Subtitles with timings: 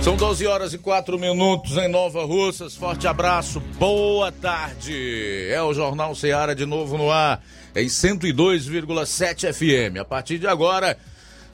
[0.00, 2.76] São 12 horas e 4 minutos em Nova Russas.
[2.76, 5.48] Forte abraço, boa tarde.
[5.50, 7.44] É o Jornal Ceará de novo no ar,
[7.74, 9.98] em 102,7 FM.
[10.00, 10.96] A partir de agora,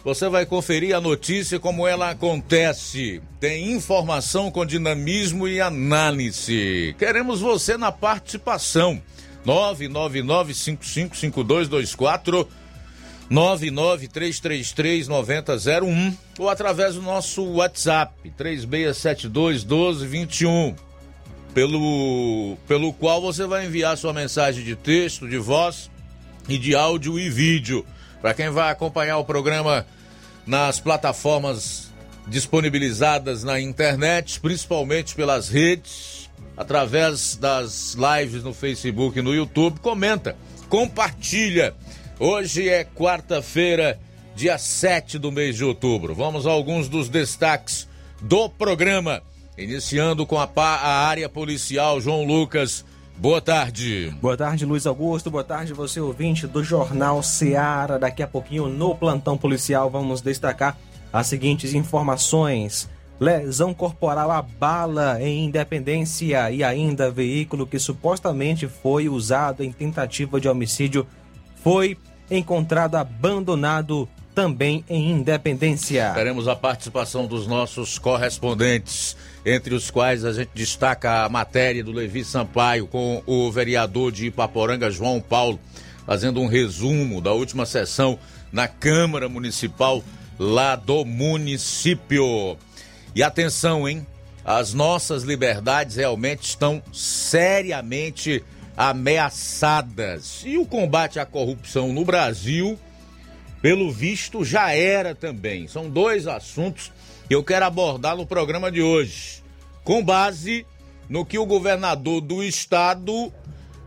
[0.04, 3.22] você vai conferir a notícia como ela acontece.
[3.40, 6.94] Tem informação com dinamismo e análise.
[6.98, 9.02] Queremos você na participação.
[13.34, 20.76] 999555224 993339001 ou através do nosso WhatsApp 36721221,
[21.52, 25.90] pelo pelo qual você vai enviar sua mensagem de texto, de voz
[26.48, 27.84] e de áudio e vídeo.
[28.20, 29.84] Para quem vai acompanhar o programa
[30.46, 31.92] nas plataformas
[32.26, 40.34] disponibilizadas na internet, principalmente pelas redes, através das lives no Facebook e no YouTube, comenta,
[40.68, 41.74] compartilha
[42.18, 43.98] Hoje é quarta-feira,
[44.36, 46.14] dia 7 do mês de outubro.
[46.14, 47.88] Vamos a alguns dos destaques
[48.22, 49.20] do programa.
[49.58, 52.84] Iniciando com a, a área policial, João Lucas.
[53.16, 54.14] Boa tarde.
[54.22, 55.28] Boa tarde, Luiz Augusto.
[55.28, 57.98] Boa tarde, você ouvinte do Jornal Seara.
[57.98, 60.78] Daqui a pouquinho, no plantão policial, vamos destacar
[61.12, 62.88] as seguintes informações.
[63.18, 70.40] Lesão corporal a bala em Independência e ainda veículo que supostamente foi usado em tentativa
[70.40, 71.06] de homicídio
[71.64, 71.96] foi
[72.30, 76.12] encontrado abandonado também em Independência.
[76.14, 81.90] Teremos a participação dos nossos correspondentes, entre os quais a gente destaca a matéria do
[81.90, 85.58] Levi Sampaio com o vereador de Ipaporanga, João Paulo,
[86.04, 88.18] fazendo um resumo da última sessão
[88.52, 90.04] na Câmara Municipal
[90.38, 92.58] lá do município.
[93.14, 94.06] E atenção, hein?
[94.44, 98.44] As nossas liberdades realmente estão seriamente
[98.76, 100.42] ameaçadas.
[100.44, 102.78] E o combate à corrupção no Brasil,
[103.62, 105.66] pelo visto, já era também.
[105.68, 106.92] São dois assuntos
[107.28, 109.42] que eu quero abordar no programa de hoje,
[109.82, 110.66] com base
[111.08, 113.32] no que o governador do estado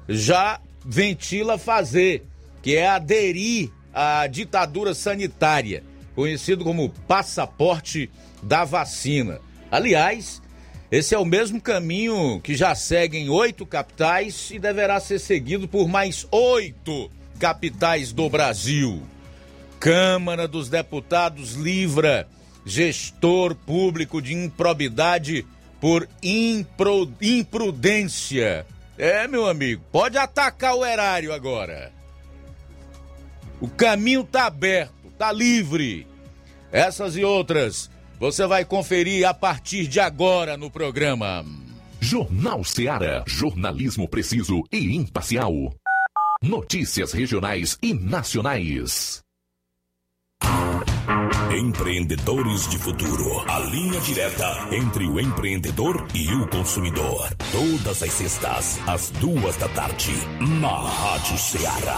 [0.07, 2.25] já ventila fazer,
[2.61, 5.83] que é aderir à ditadura sanitária,
[6.15, 8.09] conhecido como passaporte
[8.41, 9.39] da vacina.
[9.69, 10.41] Aliás,
[10.91, 15.87] esse é o mesmo caminho que já seguem oito capitais e deverá ser seguido por
[15.87, 19.01] mais oito capitais do Brasil.
[19.79, 22.27] Câmara dos Deputados livra
[22.67, 25.45] gestor público de improbidade
[25.79, 28.65] por impro, imprudência.
[28.97, 31.93] É, meu amigo, pode atacar o erário agora.
[33.61, 36.05] O caminho tá aberto, tá livre.
[36.71, 41.45] Essas e outras você vai conferir a partir de agora no programa.
[41.99, 43.23] Jornal Seara.
[43.27, 45.53] Jornalismo preciso e imparcial.
[46.41, 49.21] Notícias regionais e nacionais.
[51.51, 53.49] Empreendedores de Futuro.
[53.49, 57.29] A linha direta entre o empreendedor e o consumidor.
[57.51, 60.11] Todas as sextas, às duas da tarde,
[60.59, 61.97] na Rádio Ceará.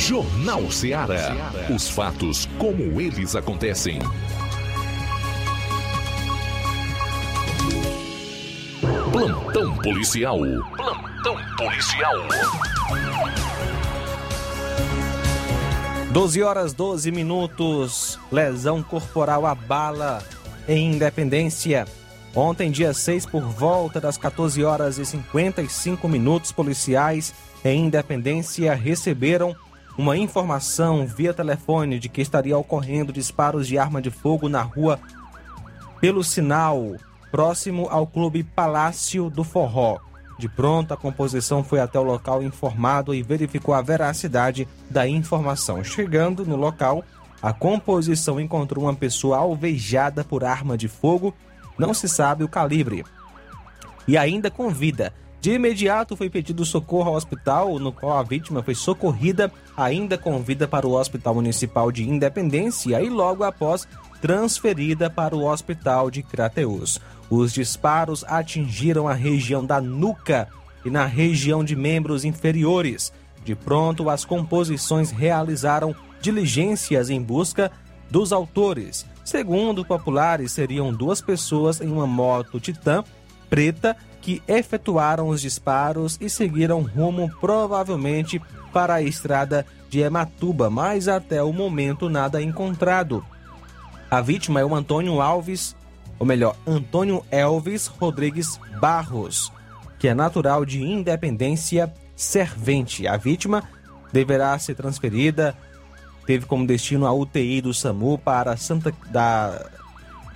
[0.00, 1.52] Jornal Ceará.
[1.68, 3.98] Os fatos como eles acontecem.
[9.12, 10.38] Plantão policial.
[10.74, 12.14] Plantão policial.
[16.10, 18.18] 12 horas 12 minutos.
[18.32, 20.24] Lesão corporal a bala
[20.66, 21.86] em Independência.
[22.34, 29.54] Ontem, dia 6, por volta das 14 horas e 55 minutos, policiais em Independência receberam
[30.00, 34.98] uma informação via telefone de que estaria ocorrendo disparos de arma de fogo na rua
[36.00, 36.94] pelo sinal,
[37.30, 39.98] próximo ao Clube Palácio do Forró.
[40.38, 45.84] De pronto, a composição foi até o local informado e verificou a veracidade da informação.
[45.84, 47.04] Chegando no local,
[47.42, 51.34] a composição encontrou uma pessoa alvejada por arma de fogo,
[51.78, 53.04] não se sabe o calibre,
[54.08, 55.12] e ainda com vida.
[55.40, 60.42] De imediato foi pedido socorro ao hospital, no qual a vítima foi socorrida, ainda com
[60.42, 63.88] vida para o Hospital Municipal de Independência e logo após
[64.20, 67.00] transferida para o Hospital de Crateus.
[67.30, 70.46] Os disparos atingiram a região da nuca
[70.84, 73.10] e na região de membros inferiores.
[73.42, 77.72] De pronto, as composições realizaram diligências em busca
[78.10, 79.06] dos autores.
[79.24, 83.02] Segundo populares, seriam duas pessoas em uma moto Titan
[83.50, 88.40] preta que efetuaram os disparos e seguiram rumo provavelmente
[88.72, 93.24] para a estrada de Ematuba, mas até o momento nada encontrado.
[94.10, 95.74] A vítima é o Antônio Alves,
[96.18, 99.52] ou melhor, Antônio Elvis Rodrigues Barros,
[99.98, 103.06] que é natural de Independência Servente.
[103.06, 103.64] A vítima
[104.12, 105.56] deverá ser transferida,
[106.26, 109.70] teve como destino a UTI do SAMU para Santa da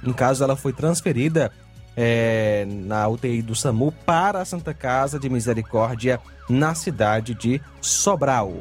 [0.06, 1.50] em caso ela foi transferida
[1.96, 8.54] é, na UTI do SAMU para a Santa Casa de Misericórdia, na cidade de Sobral.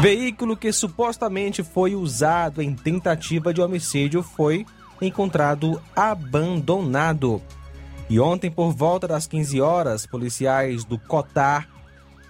[0.00, 4.66] Veículo que supostamente foi usado em tentativa de homicídio foi
[5.00, 7.42] encontrado abandonado.
[8.08, 11.68] E ontem, por volta das 15 horas, policiais do COTAR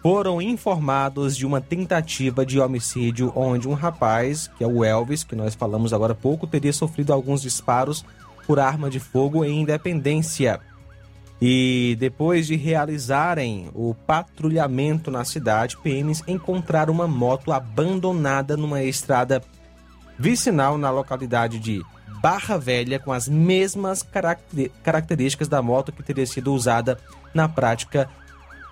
[0.08, 5.34] foram informados de uma tentativa de homicídio onde um rapaz, que é o Elvis, que
[5.34, 8.04] nós falamos agora há pouco, teria sofrido alguns disparos
[8.46, 10.60] por arma de fogo em Independência.
[11.42, 19.42] E depois de realizarem o patrulhamento na cidade, PMs encontraram uma moto abandonada numa estrada
[20.16, 21.84] vicinal na localidade de
[22.22, 24.06] Barra Velha com as mesmas
[24.84, 26.96] características da moto que teria sido usada
[27.34, 28.08] na prática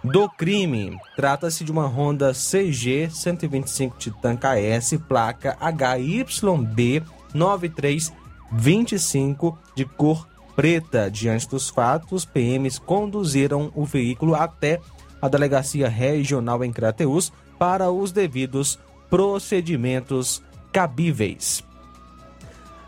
[0.04, 1.00] do crime.
[1.16, 11.10] Trata-se de uma Honda CG 125 Titan KS, placa HYB 9325 de cor preta.
[11.10, 14.80] Diante dos fatos, PMs conduziram o veículo até
[15.20, 21.64] a delegacia regional em Crateus para os devidos procedimentos cabíveis.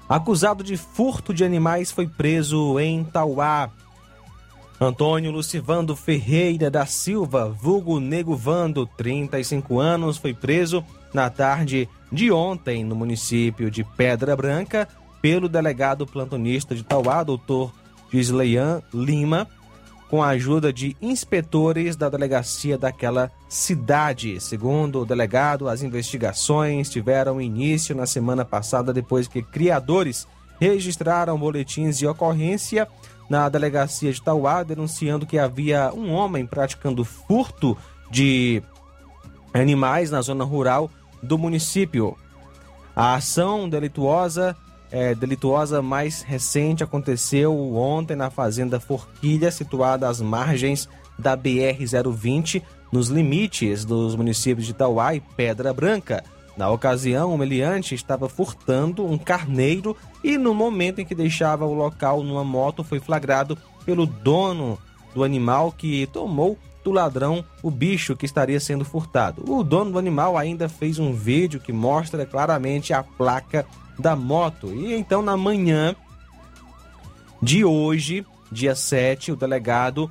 [0.08, 3.70] Acusado de furto de animais foi preso em Tauá.
[4.78, 12.30] Antônio Lucivando Ferreira da Silva, vulgo Nego Vando, 35 anos, foi preso na tarde de
[12.30, 14.86] ontem no município de Pedra Branca
[15.22, 17.72] pelo delegado plantonista de Tauá, doutor
[18.12, 19.48] Gisleian Lima,
[20.10, 24.38] com a ajuda de inspetores da delegacia daquela cidade.
[24.40, 30.28] Segundo o delegado, as investigações tiveram início na semana passada depois que criadores
[30.60, 32.86] registraram boletins de ocorrência
[33.28, 37.76] na delegacia de Tauá, denunciando que havia um homem praticando furto
[38.10, 38.62] de
[39.52, 40.90] animais na zona rural
[41.22, 42.16] do município.
[42.94, 44.56] A ação delituosa,
[44.90, 53.08] é, delituosa mais recente aconteceu ontem na fazenda Forquilha, situada às margens da BR-020, nos
[53.08, 56.22] limites dos municípios de Tauá e Pedra Branca.
[56.56, 61.74] Na ocasião, o meliante estava furtando um carneiro e, no momento em que deixava o
[61.74, 64.78] local numa moto, foi flagrado pelo dono
[65.14, 69.44] do animal que tomou do ladrão o bicho que estaria sendo furtado.
[69.50, 73.66] O dono do animal ainda fez um vídeo que mostra claramente a placa
[73.98, 74.72] da moto.
[74.72, 75.94] E então, na manhã
[77.42, 80.10] de hoje, dia 7, o delegado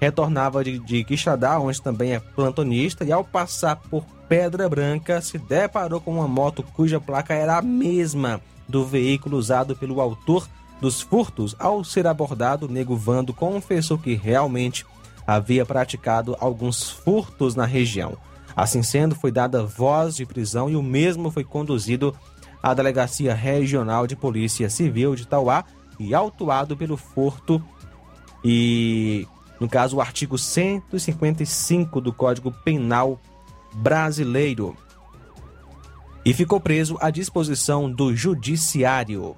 [0.00, 5.36] retornava de, de Quixadá, onde também é plantonista, e ao passar por Pedra Branca se
[5.38, 10.48] deparou com uma moto cuja placa era a mesma do veículo usado pelo autor
[10.80, 11.54] dos furtos.
[11.58, 14.86] Ao ser abordado, nego Vando confessou que realmente
[15.26, 18.16] havia praticado alguns furtos na região.
[18.56, 22.14] Assim sendo, foi dada voz de prisão e o mesmo foi conduzido
[22.62, 25.64] à Delegacia Regional de Polícia Civil de Tauá
[25.98, 27.62] e autuado pelo furto
[28.44, 29.26] e,
[29.60, 33.20] no caso, o artigo 155 do Código Penal
[33.74, 34.76] brasileiro
[36.24, 39.36] e ficou preso à disposição do Judiciário.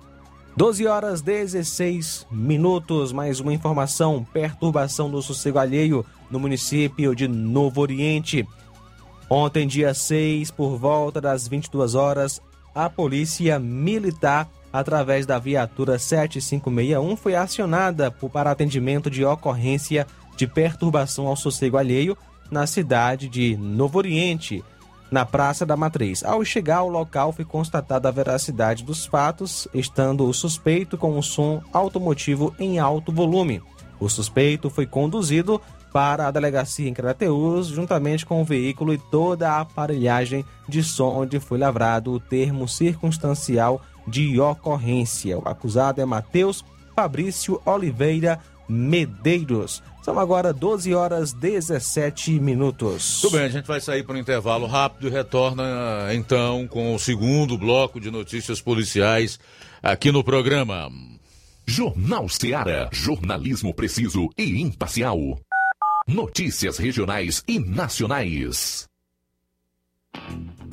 [0.56, 3.12] 12 horas 16 minutos.
[3.12, 8.46] Mais uma informação: perturbação do sossego alheio no município de Novo Oriente.
[9.30, 12.40] Ontem, dia 6, por volta das 22 horas,
[12.74, 21.26] a Polícia Militar, através da viatura 7561, foi acionada para atendimento de ocorrência de perturbação
[21.26, 22.16] ao sossego alheio
[22.50, 24.64] na cidade de Novo Oriente,
[25.10, 26.24] na Praça da Matriz.
[26.24, 31.22] Ao chegar ao local, foi constatada a veracidade dos fatos, estando o suspeito com um
[31.22, 33.62] som automotivo em alto volume.
[34.00, 35.60] O suspeito foi conduzido
[35.92, 41.20] para a delegacia em Crateus, juntamente com o veículo e toda a aparelhagem de som
[41.20, 45.38] onde foi lavrado o termo circunstancial de ocorrência.
[45.38, 49.82] O acusado é Matheus Fabrício Oliveira Medeiros.
[50.02, 53.20] São agora 12 horas 17 minutos.
[53.20, 56.98] Tudo bem, a gente vai sair para um intervalo rápido e retorna então com o
[56.98, 59.38] segundo bloco de notícias policiais
[59.82, 60.90] aqui no programa.
[61.66, 62.88] Jornal Seara.
[62.92, 65.38] Jornalismo preciso e imparcial.
[66.06, 68.88] Notícias regionais e nacionais.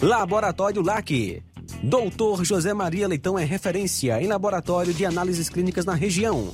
[0.01, 1.43] Laboratório LAC.
[1.83, 6.53] Doutor José Maria Leitão é referência em laboratório de análises clínicas na região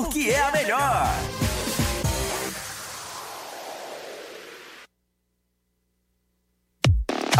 [0.01, 1.60] porque é a melhor.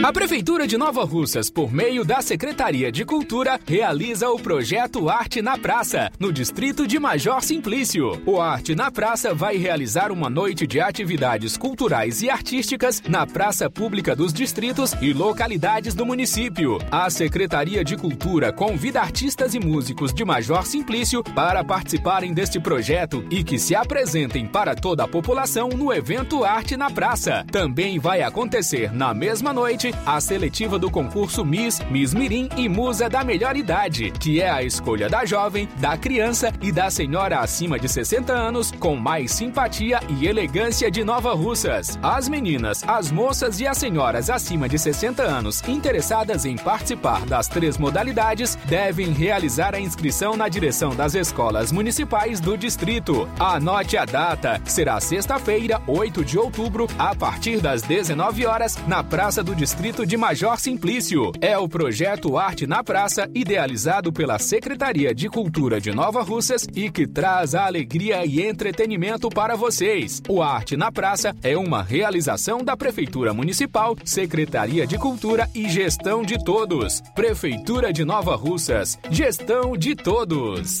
[0.00, 5.42] A Prefeitura de Nova Russas, por meio da Secretaria de Cultura, realiza o projeto Arte
[5.42, 8.22] na Praça, no distrito de Major Simplício.
[8.24, 13.68] O Arte na Praça vai realizar uma noite de atividades culturais e artísticas na praça
[13.68, 16.78] pública dos distritos e localidades do município.
[16.92, 23.26] A Secretaria de Cultura convida artistas e músicos de Major Simplício para participarem deste projeto
[23.32, 27.44] e que se apresentem para toda a população no evento Arte na Praça.
[27.50, 33.08] Também vai acontecer na mesma noite a seletiva do concurso Miss, Miss Mirim e Musa
[33.08, 37.78] da Melhor Idade, que é a escolha da jovem, da criança e da senhora acima
[37.78, 41.98] de 60 anos com mais simpatia e elegância de Nova Russas.
[42.02, 47.48] As meninas, as moças e as senhoras acima de 60 anos interessadas em participar das
[47.48, 53.28] três modalidades devem realizar a inscrição na direção das escolas municipais do distrito.
[53.38, 59.42] Anote a data, será sexta-feira, 8 de outubro, a partir das 19 horas, na Praça
[59.42, 61.30] do Distrito distrito de Major Simplício.
[61.40, 66.90] É o projeto Arte na Praça, idealizado pela Secretaria de Cultura de Nova Russas e
[66.90, 70.20] que traz alegria e entretenimento para vocês.
[70.28, 76.22] O Arte na Praça é uma realização da Prefeitura Municipal, Secretaria de Cultura e Gestão
[76.24, 77.00] de Todos.
[77.14, 80.80] Prefeitura de Nova Russas, gestão de todos.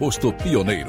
[0.00, 0.88] posto Pioneiro.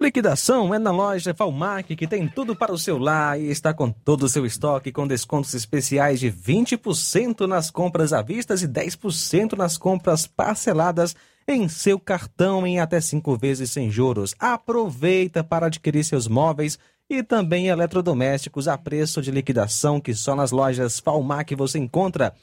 [0.00, 3.92] Liquidação é na loja Falmac, que tem tudo para o seu lar e está com
[3.92, 9.56] todo o seu estoque com descontos especiais de 20% nas compras à vista e 10%
[9.56, 11.14] nas compras parceladas
[11.46, 14.34] em seu cartão em até cinco vezes sem juros.
[14.40, 16.76] Aproveita para adquirir seus móveis
[17.08, 22.34] e também eletrodomésticos a preço de liquidação que só nas lojas Falmac você encontra.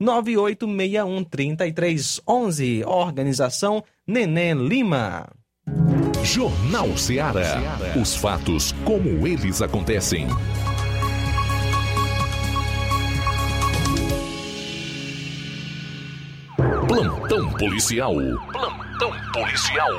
[0.00, 2.86] 998613311.
[2.86, 5.26] Organização Neném Lima.
[6.22, 7.60] Jornal Ceará.
[8.00, 10.28] Os fatos como eles acontecem.
[16.94, 18.14] Plantão policial.
[18.52, 19.90] Plantão policial.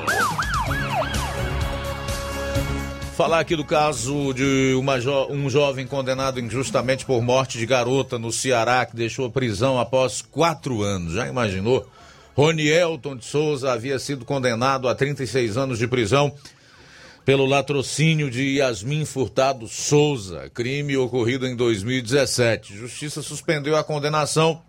[3.14, 8.32] Falar aqui do caso de jo um jovem condenado injustamente por morte de garota no
[8.32, 11.12] Ceará, que deixou a prisão após quatro anos.
[11.12, 11.86] Já imaginou?
[12.34, 16.32] Rony Elton de Souza havia sido condenado a 36 anos de prisão
[17.26, 22.74] pelo latrocínio de Yasmin Furtado Souza, crime ocorrido em 2017.
[22.74, 24.62] Justiça suspendeu a condenação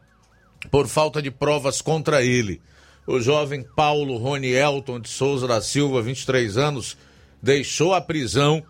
[0.70, 2.62] por falta de provas contra ele.
[3.06, 6.98] O jovem Paulo Rony Elton de Souza da Silva, 23 anos,
[7.41, 8.63] deixou a prisão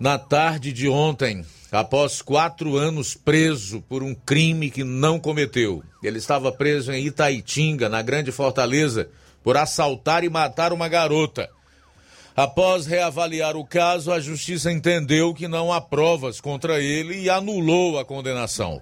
[0.00, 5.82] na tarde de ontem, após quatro anos preso por um crime que não cometeu.
[6.02, 9.10] Ele estava preso em Itaitinga, na Grande Fortaleza,
[9.42, 11.50] por assaltar e matar uma garota.
[12.34, 17.98] Após reavaliar o caso, a justiça entendeu que não há provas contra ele e anulou
[17.98, 18.80] a condenação.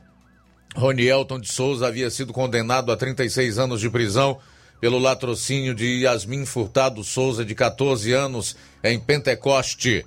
[0.77, 4.39] Ronielton de Souza havia sido condenado a 36 anos de prisão
[4.79, 10.05] pelo latrocínio de Yasmin Furtado Souza, de 14 anos, em Pentecoste.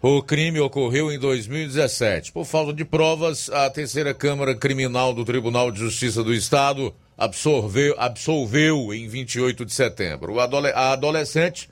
[0.00, 2.32] O crime ocorreu em 2017.
[2.32, 7.94] Por falta de provas, a terceira Câmara Criminal do Tribunal de Justiça do Estado absorveu,
[7.98, 10.40] absolveu em 28 de setembro.
[10.40, 11.68] A adolescente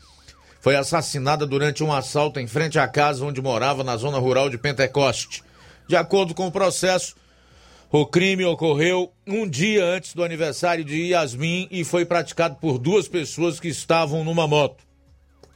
[0.61, 4.59] foi assassinada durante um assalto em frente à casa onde morava na zona rural de
[4.59, 5.43] Pentecoste.
[5.89, 7.17] De acordo com o processo,
[7.91, 13.09] o crime ocorreu um dia antes do aniversário de Yasmin e foi praticado por duas
[13.09, 14.85] pessoas que estavam numa moto.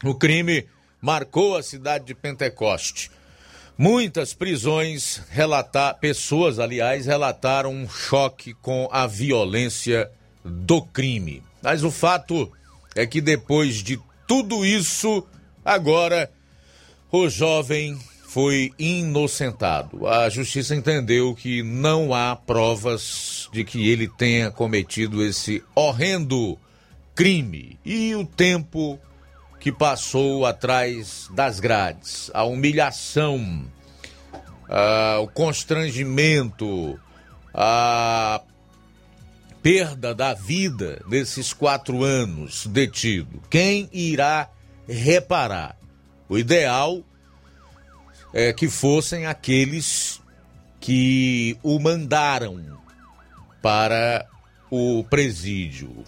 [0.02, 0.66] O crime
[1.00, 3.10] marcou a cidade de Pentecoste.
[3.76, 10.10] Muitas prisões, relatar, pessoas, aliás, relataram um choque com a violência
[10.44, 11.42] do crime.
[11.62, 12.50] Mas o fato
[12.94, 15.26] é que depois de tudo isso,
[15.64, 16.30] agora
[17.10, 17.98] o jovem
[18.32, 20.08] foi inocentado.
[20.08, 26.58] A justiça entendeu que não há provas de que ele tenha cometido esse horrendo
[27.14, 27.78] crime.
[27.84, 28.98] E o tempo
[29.60, 33.66] que passou atrás das grades, a humilhação,
[35.20, 36.98] o constrangimento,
[37.52, 38.40] a
[39.62, 43.42] perda da vida desses quatro anos detido.
[43.50, 44.48] Quem irá
[44.88, 45.76] reparar?
[46.30, 47.02] O ideal
[48.32, 50.20] é, que fossem aqueles
[50.80, 52.60] que o mandaram
[53.60, 54.26] para
[54.70, 56.04] o presídio.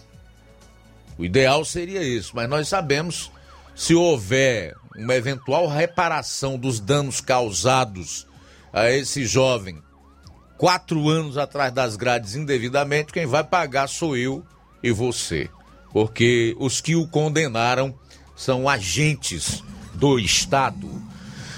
[1.17, 3.31] O ideal seria isso, mas nós sabemos
[3.73, 8.27] se houver uma eventual reparação dos danos causados
[8.73, 9.81] a esse jovem
[10.57, 14.43] quatro anos atrás das grades indevidamente, quem vai pagar sou eu
[14.81, 15.49] e você.
[15.91, 17.97] Porque os que o condenaram
[18.35, 20.89] são agentes do Estado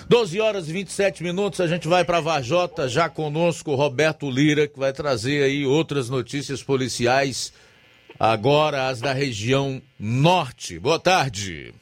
[0.10, 4.80] 12 horas e 27 minutos, a gente vai para Varjota, já conosco Roberto Lira, que
[4.80, 7.54] vai trazer aí outras notícias policiais,
[8.18, 10.80] agora as da região norte.
[10.80, 11.74] Boa tarde.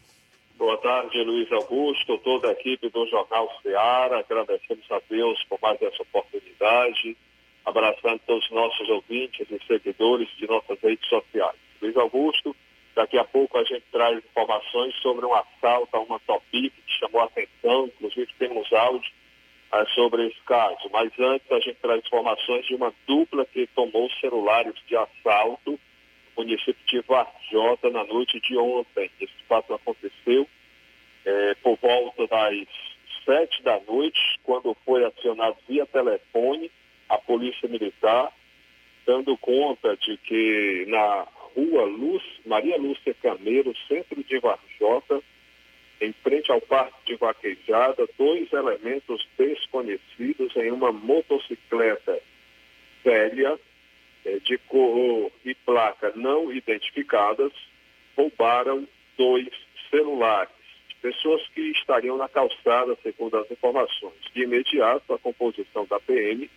[0.57, 5.79] Boa tarde, Luiz Augusto, toda a equipe do Jornal Ceará, agradecemos a Deus por mais
[5.79, 7.15] essa oportunidade,
[7.63, 11.59] abraçando todos os nossos ouvintes e seguidores de nossas redes sociais.
[11.79, 12.55] Luiz Augusto,
[12.95, 17.21] Daqui a pouco a gente traz informações sobre um assalto a uma Topic que chamou
[17.21, 19.11] a atenção, inclusive temos áudio
[19.71, 20.89] ah, sobre esse caso.
[20.91, 25.71] Mas antes a gente traz informações de uma dupla que tomou celulares de assalto
[26.37, 29.11] no município de Varjota na noite de ontem.
[29.19, 30.47] Esse fato aconteceu
[31.25, 32.65] eh, por volta das
[33.25, 36.71] sete da noite, quando foi acionado via telefone
[37.09, 38.31] a Polícia Militar,
[39.05, 45.21] dando conta de que na rua Luz, Maria Lúcia Cameiro, centro de Varjota,
[46.01, 52.19] em frente ao parque de vaquejada, dois elementos desconhecidos em uma motocicleta
[53.03, 53.57] velha,
[54.25, 57.51] eh, de cor e placa não identificadas,
[58.15, 58.87] roubaram
[59.17, 59.47] dois
[59.89, 60.53] celulares.
[61.01, 64.15] Pessoas que estariam na calçada, segundo as informações.
[64.33, 66.49] De imediato, a composição da PM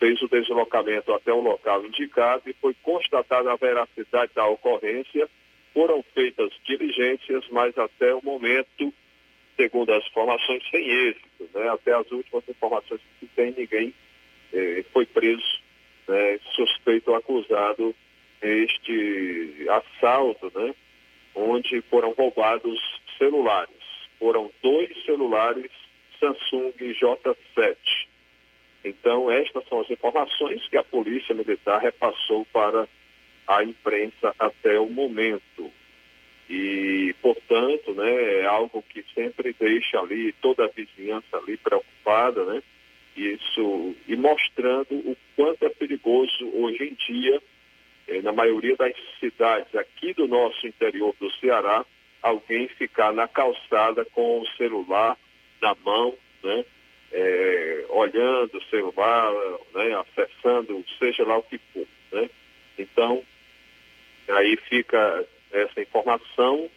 [0.00, 5.28] fez o deslocamento até o local indicado e foi constatada a veracidade da ocorrência
[5.72, 8.92] foram feitas diligências, mas até o momento,
[9.56, 11.48] segundo as informações, sem êxito.
[11.54, 11.68] Né?
[11.68, 13.94] Até as últimas informações que tem, ninguém
[14.52, 15.60] eh, foi preso,
[16.08, 16.40] né?
[16.54, 17.94] suspeito ou acusado
[18.42, 20.74] este assalto, né?
[21.34, 22.80] onde foram roubados
[23.16, 23.70] celulares.
[24.18, 25.70] Foram dois celulares
[26.18, 27.76] Samsung J7.
[28.84, 32.88] Então, estas são as informações que a Polícia Militar repassou para
[33.46, 35.70] a imprensa até o momento.
[36.48, 42.62] E, portanto, né, é algo que sempre deixa ali toda a vizinhança ali preocupada, né?
[43.16, 47.42] Isso, e mostrando o quanto é perigoso hoje em dia,
[48.08, 51.84] eh, na maioria das cidades aqui do nosso interior do Ceará,
[52.22, 55.16] alguém ficar na calçada com o celular
[55.60, 56.64] na mão, né?
[57.12, 59.32] Eh, olhando o celular,
[59.74, 59.94] né?
[59.94, 61.86] acessando, seja lá o que for.
[62.12, 62.30] Né?
[62.78, 63.24] Então,
[64.30, 66.70] Aí fica essa informação,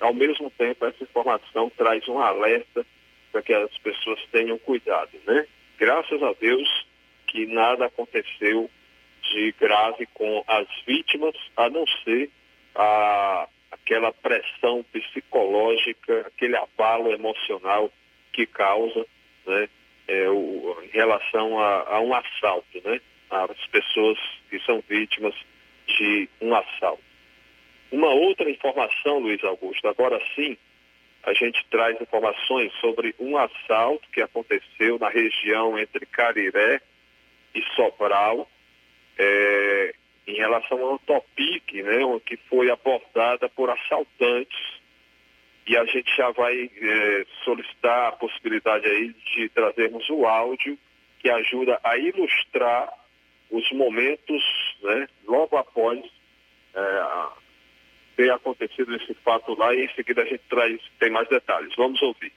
[0.00, 2.86] ao mesmo tempo essa informação traz um alerta
[3.30, 5.46] para que as pessoas tenham cuidado, né?
[5.78, 6.86] Graças a Deus
[7.26, 8.70] que nada aconteceu
[9.22, 12.30] de grave com as vítimas, a não ser
[12.74, 17.90] a, aquela pressão psicológica, aquele abalo emocional
[18.32, 19.06] que causa,
[19.46, 19.68] né,
[20.08, 23.00] é, o, em relação a, a um assalto, né?
[23.30, 24.18] As pessoas
[24.50, 25.34] que são vítimas
[25.86, 27.02] de um assalto.
[27.90, 30.56] Uma outra informação, Luiz Augusto, agora sim,
[31.22, 36.80] a gente traz informações sobre um assalto que aconteceu na região entre Cariré
[37.54, 38.48] e Sobral,
[39.18, 39.94] é,
[40.26, 44.81] em relação ao Topic, né, que foi abordada por assaltantes.
[45.66, 50.78] E a gente já vai é, solicitar a possibilidade aí de trazermos o áudio
[51.20, 52.92] que ajuda a ilustrar
[53.50, 54.42] os momentos,
[54.82, 56.00] né, logo após
[56.74, 57.04] é,
[58.16, 61.72] ter acontecido esse fato lá e em seguida a gente traz, tem mais detalhes.
[61.76, 62.32] Vamos ouvir.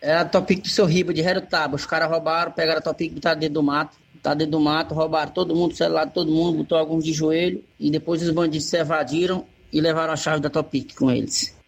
[0.00, 1.76] É a Topic do seu Riba, de Herutaba.
[1.76, 3.96] Os caras roubaram, pegaram a Topic, botaram dentro do mato.
[4.22, 7.90] Tá dentro do mato, roubaram todo mundo, celular todo mundo, botou alguns de joelho e
[7.90, 11.60] depois os bandidos se evadiram e levaram a chave da Topic com eles.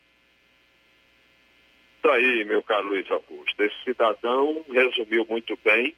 [2.05, 3.63] Isso aí, meu caro Luiz Augusto.
[3.63, 5.95] Esse cidadão resumiu muito bem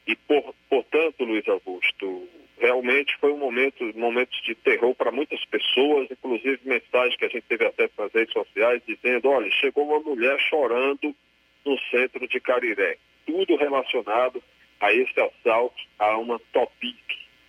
[0.08, 6.10] e, por, portanto, Luiz Augusto, realmente foi um momento, momentos de terror para muitas pessoas,
[6.10, 10.39] inclusive mensagens que a gente teve acesso nas redes sociais dizendo, olha, chegou uma mulher
[10.49, 11.15] chorando
[11.63, 12.97] no centro de Cariré.
[13.28, 14.41] Tudo relacionado
[14.80, 16.97] a esse assalto a uma Topic,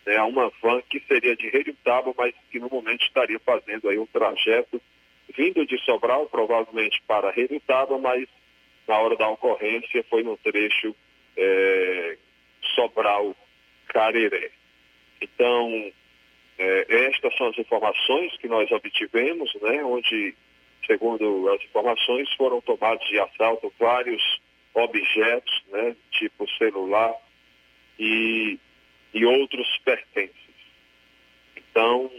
[0.07, 3.99] né, a uma van que seria de Redutaba, mas que no momento estaria fazendo aí
[3.99, 4.79] um trajeto
[5.37, 8.29] vindo de Sobral, provavelmente para Redutaba, mas
[8.87, 10.95] na hora da ocorrência foi no trecho
[11.37, 12.19] é,
[12.75, 14.51] Sobral-Cariré.
[15.21, 15.93] Então,
[16.59, 20.35] é, estas são as informações que nós obtivemos, né, onde,
[20.87, 24.23] segundo as informações, foram tomados de assalto vários
[24.75, 27.15] objetos, né, tipo celular
[27.99, 28.59] e,
[29.13, 30.35] e outros pertences.
[31.57, 32.11] Então,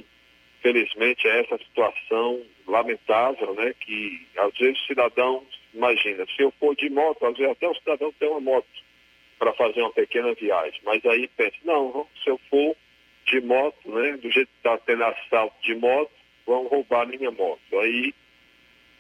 [0.62, 6.90] felizmente, essa situação lamentável, né, que às vezes o cidadão, imagina, se eu for de
[6.90, 8.68] moto, às vezes até o cidadão tem uma moto
[9.38, 12.76] para fazer uma pequena viagem, mas aí pensa, não, se eu for
[13.26, 16.12] de moto, né, do jeito que está tendo assalto de moto,
[16.46, 17.80] vão roubar minha moto.
[17.80, 18.14] Aí,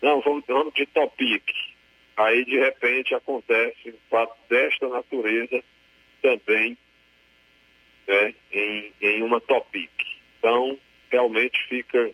[0.01, 1.43] não, vamos, de Topic.
[2.17, 5.63] Aí, de repente, acontece um fato desta natureza
[6.21, 6.77] também
[8.07, 9.91] né, em, em uma Topic.
[10.39, 10.77] Então,
[11.11, 12.11] realmente fica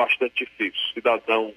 [0.00, 0.80] bastante difícil.
[0.94, 1.54] Cidadão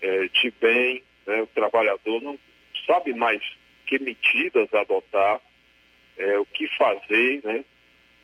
[0.00, 2.38] é, de bem, né, o trabalhador, não
[2.86, 3.40] sabe mais
[3.86, 5.40] que medidas adotar,
[6.18, 7.64] é, o que fazer, né,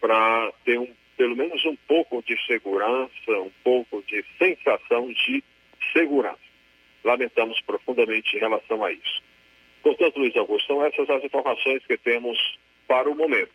[0.01, 5.43] para ter um, pelo menos um pouco de segurança, um pouco de sensação de
[5.93, 6.39] segurança.
[7.05, 9.23] Lamentamos profundamente em relação a isso.
[9.83, 13.55] Portanto, Luiz Augusto, são essas as informações que temos para o momento.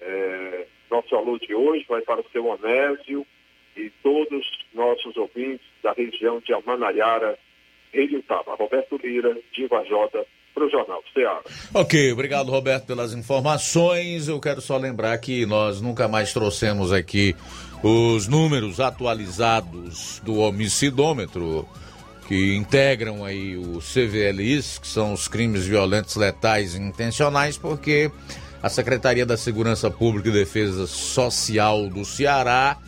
[0.00, 3.26] É, nosso aluno de hoje vai para o seu Onésio
[3.76, 7.38] e todos nossos ouvintes da região de Amanaiara,
[8.26, 8.54] Tava.
[8.54, 11.42] Roberto Lira, de Vajota, para o Jornal Ceará.
[11.74, 14.28] Ok, obrigado Roberto pelas informações.
[14.28, 17.34] Eu quero só lembrar que nós nunca mais trouxemos aqui
[17.82, 21.68] os números atualizados do homicidômetro
[22.28, 28.10] que integram aí o CVLIs, que são os crimes violentos, letais e intencionais, porque
[28.62, 32.78] a Secretaria da Segurança Pública e Defesa Social do Ceará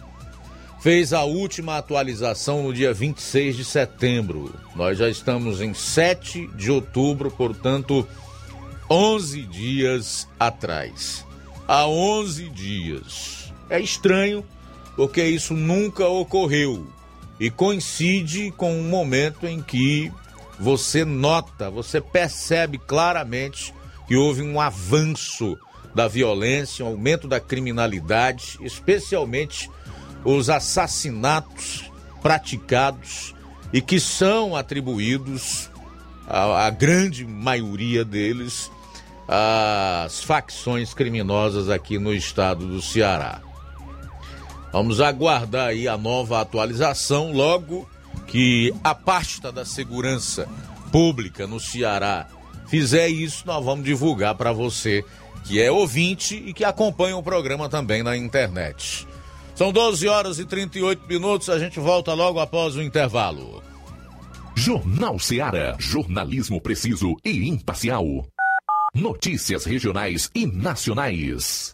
[0.85, 4.55] fez a última atualização no dia 26 de setembro.
[4.77, 8.07] Nós já estamos em 7 de outubro, portanto,
[8.91, 11.25] 11 dias atrás.
[11.67, 13.51] Há 11 dias.
[13.71, 14.45] É estranho,
[14.95, 16.87] porque isso nunca ocorreu
[17.41, 20.13] e coincide com um momento em que
[20.61, 23.73] você nota, você percebe claramente
[24.07, 25.57] que houve um avanço
[25.95, 29.71] da violência, um aumento da criminalidade, especialmente
[30.25, 31.91] os assassinatos
[32.23, 33.35] praticados
[33.73, 35.71] e que são atribuídos,
[36.27, 38.71] a, a grande maioria deles,
[39.29, 43.41] às facções criminosas aqui no estado do Ceará.
[44.73, 47.89] Vamos aguardar aí a nova atualização logo
[48.27, 50.49] que a pasta da segurança
[50.91, 52.27] pública no Ceará
[52.67, 55.05] fizer isso, nós vamos divulgar para você
[55.45, 59.07] que é ouvinte e que acompanha o programa também na internet.
[59.55, 63.63] São 12 horas e 38 minutos, a gente volta logo após o intervalo.
[64.57, 68.05] Jornal Ceará, jornalismo preciso e imparcial.
[68.95, 71.73] Notícias regionais e nacionais.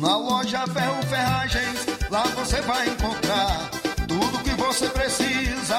[0.00, 3.70] Na loja Ferro Ferragens, lá você vai encontrar
[4.08, 5.78] tudo que você precisa,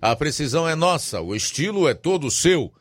[0.00, 2.72] a precisão é nossa, o estilo é todo seu.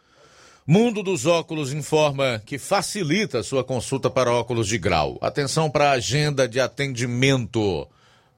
[0.65, 5.17] Mundo dos Óculos informa que facilita sua consulta para óculos de grau.
[5.21, 7.87] Atenção para a agenda de atendimento.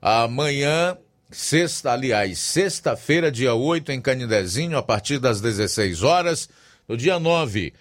[0.02, 0.96] Amanhã
[1.32, 6.50] Sexta, aliás, sexta-feira, dia 8, em Canidezinho, a partir das 16 horas.
[6.88, 7.72] No dia 9,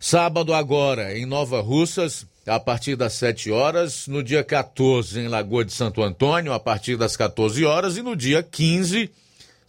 [0.00, 4.08] sábado agora, em Nova Russas, a partir das 7 horas.
[4.08, 7.96] No dia 14, em Lagoa de Santo Antônio, a partir das 14 horas.
[7.96, 9.12] E no dia 15,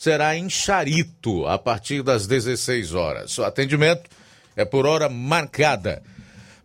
[0.04, 3.38] será em Charito, a partir das 16 horas.
[3.38, 4.10] O atendimento
[4.54, 6.04] é por hora marcada.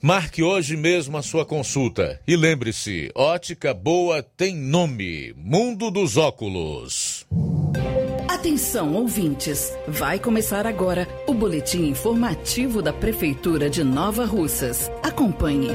[0.03, 2.20] Marque hoje mesmo a sua consulta.
[2.26, 7.24] E lembre-se: ótica boa tem nome Mundo dos Óculos.
[8.28, 9.72] Atenção, ouvintes!
[9.86, 14.91] Vai começar agora o boletim informativo da Prefeitura de Nova Russas.
[15.01, 15.68] Acompanhe.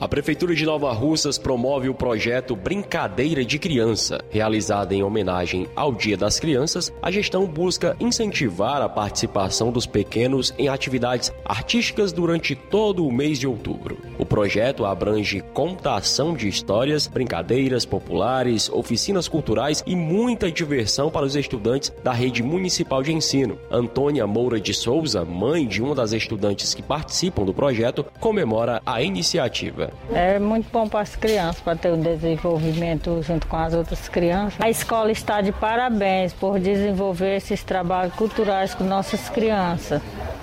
[0.00, 4.24] A Prefeitura de Nova Russas promove o projeto Brincadeira de Criança.
[4.30, 10.54] Realizada em homenagem ao Dia das Crianças, a gestão busca incentivar a participação dos pequenos
[10.56, 13.98] em atividades artísticas durante todo o mês de outubro.
[14.20, 21.34] O projeto abrange contação de histórias, brincadeiras populares, oficinas culturais e muita diversão para os
[21.34, 23.58] estudantes da rede municipal de ensino.
[23.68, 29.02] Antônia Moura de Souza, mãe de uma das estudantes que participam do projeto, comemora a
[29.02, 29.87] iniciativa.
[30.12, 34.60] É muito bom para as crianças, para ter o desenvolvimento junto com as outras crianças.
[34.60, 40.00] A escola está de parabéns por desenvolver esses trabalhos culturais com nossas crianças.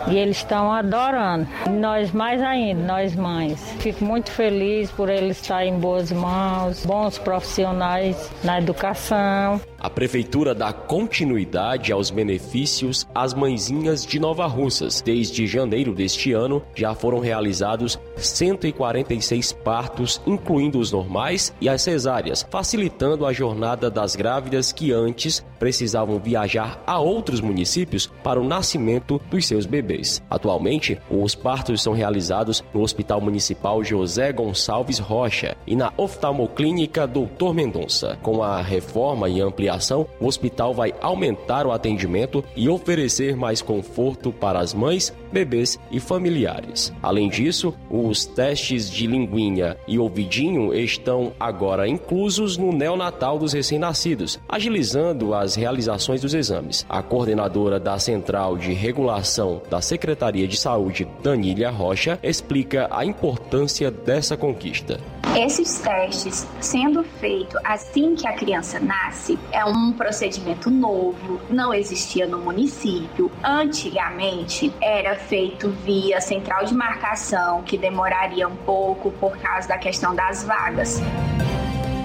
[0.08, 1.48] E eles estão adorando.
[1.70, 3.60] Nós mais ainda, nós mães.
[3.80, 9.60] Fico muito feliz por eles estarem em boas mãos, bons profissionais na educação.
[9.86, 15.00] A Prefeitura dá continuidade aos benefícios às mãezinhas de Nova Russas.
[15.00, 22.44] Desde janeiro deste ano, já foram realizados 146 partos, incluindo os normais e as cesáreas,
[22.50, 29.22] facilitando a jornada das grávidas que antes precisavam viajar a outros municípios para o nascimento
[29.30, 30.20] dos seus bebês.
[30.32, 37.54] Atualmente, os partos são realizados no Hospital Municipal José Gonçalves Rocha e na Oftalmoclínica Doutor
[37.54, 38.18] Mendonça.
[38.24, 39.75] Com a reforma e ampliação,
[40.20, 46.00] o hospital vai aumentar o atendimento e oferecer mais conforto para as mães, bebês e
[46.00, 46.94] familiares.
[47.02, 54.40] Além disso, os testes de linguinha e ouvidinho estão agora inclusos no neonatal dos recém-nascidos,
[54.48, 56.86] agilizando as realizações dos exames.
[56.90, 63.92] A coordenadora da Central de Regulação da Secretaria de Saúde, Danília Rocha, explica a importância
[63.92, 65.00] dessa conquista.
[65.36, 72.26] Esses testes sendo feito assim que a criança nasce é um procedimento novo, não existia
[72.26, 73.30] no município.
[73.44, 80.16] Antigamente era feito via central de marcação, que demoraria um pouco por causa da questão
[80.16, 81.02] das vagas.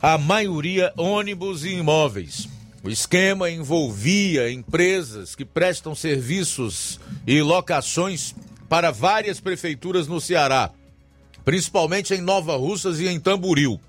[0.01, 2.49] a maioria ônibus e imóveis.
[2.83, 8.35] O esquema envolvia empresas que prestam serviços e locações
[8.68, 10.70] para várias prefeituras no Ceará,
[11.45, 13.81] principalmente em Nova Russas e em Tamburil.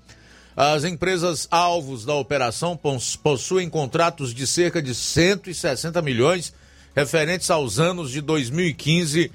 [0.56, 2.80] As empresas alvos da operação
[3.22, 6.54] possuem contratos de cerca de 160 milhões
[6.94, 9.30] referentes aos anos de 2015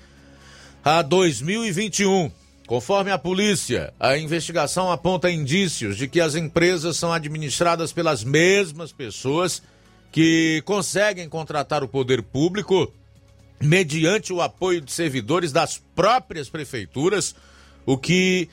[0.84, 2.32] a 2021.
[2.66, 8.92] Conforme a polícia, a investigação aponta indícios de que as empresas são administradas pelas mesmas
[8.92, 9.62] pessoas
[10.12, 12.92] que conseguem contratar o poder público
[13.60, 17.36] mediante o apoio de servidores das próprias prefeituras,
[17.86, 18.50] o que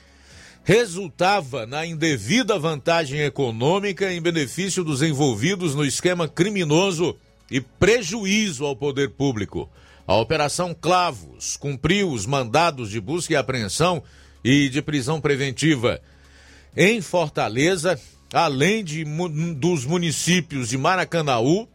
[0.63, 7.15] resultava na indevida vantagem econômica em benefício dos envolvidos no esquema criminoso
[7.49, 9.69] e prejuízo ao poder público.
[10.09, 14.01] A Operação Clavos cumpriu os mandados de busca e apreensão
[14.43, 16.01] e de prisão preventiva
[16.75, 18.01] em Fortaleza,
[18.33, 19.05] além de,
[19.53, 21.67] dos municípios de Maracanaú,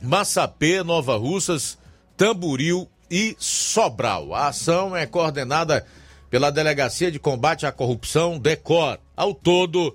[0.00, 1.76] Massapê, Nova Russas,
[2.16, 4.32] Tamburil e Sobral.
[4.32, 5.84] A ação é coordenada
[6.30, 8.96] pela Delegacia de Combate à Corrupção, DECOR.
[9.16, 9.92] Ao todo,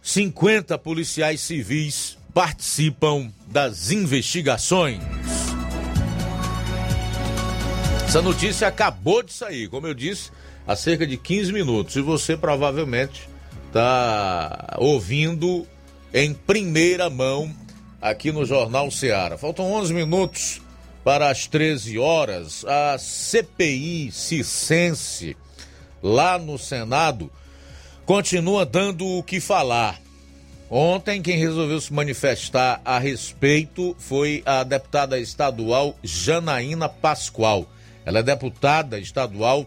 [0.00, 5.23] 50 policiais civis participam das investigações.
[8.14, 10.30] Essa notícia acabou de sair, como eu disse,
[10.64, 11.96] há cerca de 15 minutos.
[11.96, 13.28] E você provavelmente
[13.66, 15.66] está ouvindo
[16.12, 17.52] em primeira mão
[18.00, 19.36] aqui no Jornal Ceará.
[19.36, 20.62] Faltam 11 minutos
[21.02, 22.64] para as 13 horas.
[22.66, 25.36] A CPI Cicense,
[26.00, 27.28] lá no Senado,
[28.06, 30.00] continua dando o que falar.
[30.70, 37.68] Ontem, quem resolveu se manifestar a respeito foi a deputada estadual Janaína Pascoal.
[38.04, 39.66] Ela é deputada estadual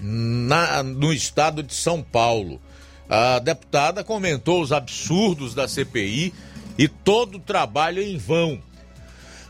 [0.00, 2.60] na, no estado de São Paulo.
[3.08, 6.32] A deputada comentou os absurdos da CPI
[6.76, 8.60] e todo o trabalho em vão,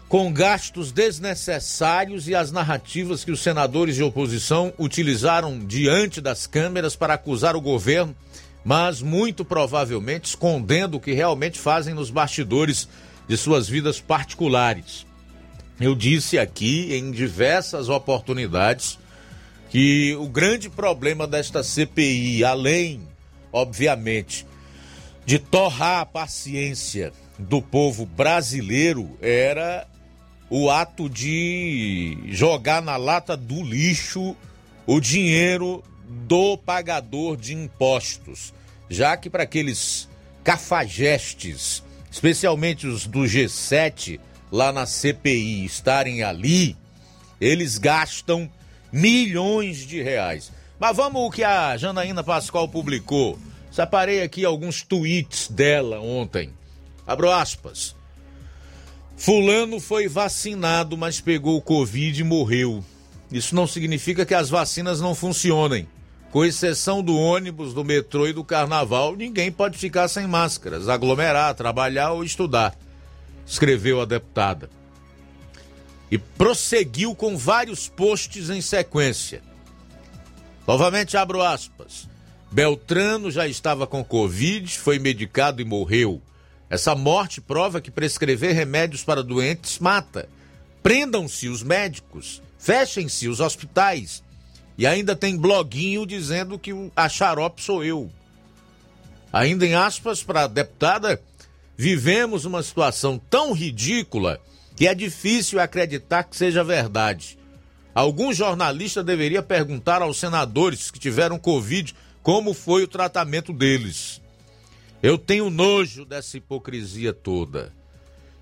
[0.08, 6.96] com gastos desnecessários e as narrativas que os senadores de oposição utilizaram diante das câmeras
[6.96, 8.16] para acusar o governo,
[8.64, 12.88] mas muito provavelmente escondendo o que realmente fazem nos bastidores
[13.28, 15.07] de suas vidas particulares.
[15.80, 18.98] Eu disse aqui em diversas oportunidades
[19.70, 23.02] que o grande problema desta CPI, além,
[23.52, 24.44] obviamente,
[25.24, 29.86] de torrar a paciência do povo brasileiro, era
[30.50, 34.34] o ato de jogar na lata do lixo
[34.84, 38.52] o dinheiro do pagador de impostos,
[38.88, 40.08] já que para aqueles
[40.42, 44.18] cafajestes, especialmente os do G7,
[44.50, 46.76] lá na CPI estarem ali,
[47.40, 48.50] eles gastam
[48.92, 50.50] milhões de reais.
[50.78, 53.38] Mas vamos o que a Janaína Pascoal publicou.
[53.70, 56.50] Separei aqui alguns tweets dela ontem.
[57.06, 57.94] Abro aspas.
[59.16, 62.84] Fulano foi vacinado, mas pegou o Covid e morreu.
[63.30, 65.88] Isso não significa que as vacinas não funcionem.
[66.30, 71.54] Com exceção do ônibus, do metrô e do carnaval, ninguém pode ficar sem máscaras, aglomerar,
[71.54, 72.76] trabalhar ou estudar
[73.48, 74.68] escreveu a deputada.
[76.10, 79.42] E prosseguiu com vários posts em sequência.
[80.66, 82.08] Novamente abro aspas.
[82.50, 86.20] Beltrano já estava com Covid, foi medicado e morreu.
[86.70, 90.28] Essa morte prova que prescrever remédios para doentes mata.
[90.82, 94.22] Prendam-se os médicos, fechem-se os hospitais.
[94.76, 98.10] E ainda tem bloguinho dizendo que a xarope sou eu.
[99.32, 101.20] Ainda em aspas para a deputada,
[101.78, 104.40] vivemos uma situação tão ridícula
[104.74, 107.38] que é difícil acreditar que seja verdade.
[107.94, 114.20] Algum jornalista deveria perguntar aos senadores que tiveram Covid como foi o tratamento deles.
[115.00, 117.72] Eu tenho nojo dessa hipocrisia toda.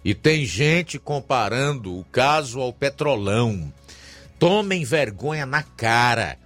[0.03, 3.70] E tem gente comparando o caso ao petrolão.
[4.39, 6.39] Tomem vergonha na cara.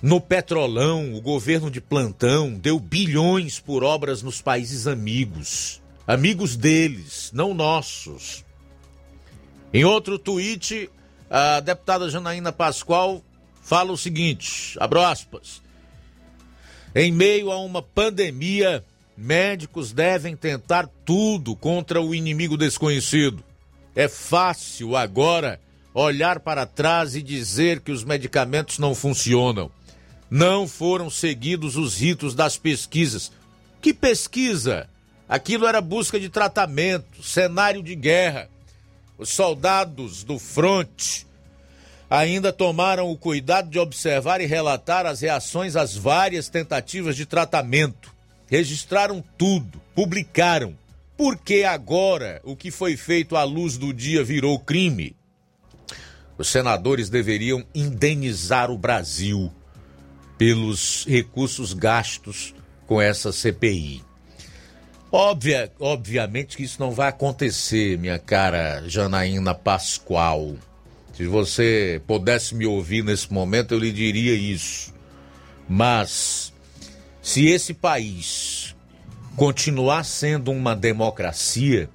[0.00, 7.30] No petrolão, o governo de plantão deu bilhões por obras nos países amigos amigos deles,
[7.32, 8.44] não nossos.
[9.72, 10.90] Em outro tweet,
[11.28, 13.22] a deputada Janaína Pascoal
[13.62, 15.62] fala o seguinte: abro aspas.
[16.94, 18.84] Em meio a uma pandemia,
[19.16, 23.42] médicos devem tentar tudo contra o inimigo desconhecido.
[23.96, 25.60] É fácil agora
[25.92, 29.70] olhar para trás e dizer que os medicamentos não funcionam.
[30.30, 33.30] Não foram seguidos os ritos das pesquisas.
[33.80, 34.88] Que pesquisa?
[35.28, 38.48] Aquilo era busca de tratamento, cenário de guerra.
[39.16, 41.26] Os soldados do fronte
[42.10, 48.12] ainda tomaram o cuidado de observar e relatar as reações às várias tentativas de tratamento.
[48.46, 50.76] Registraram tudo, publicaram.
[51.16, 55.16] Por que agora o que foi feito à luz do dia virou crime?
[56.36, 59.50] Os senadores deveriam indenizar o Brasil
[60.36, 62.54] pelos recursos gastos
[62.86, 64.02] com essa CPI.
[65.16, 70.56] Óbvia, obviamente que isso não vai acontecer, minha cara Janaína Pascoal.
[71.16, 74.92] Se você pudesse me ouvir nesse momento, eu lhe diria isso.
[75.68, 76.52] Mas,
[77.22, 78.74] se esse país
[79.36, 81.88] continuar sendo uma democracia,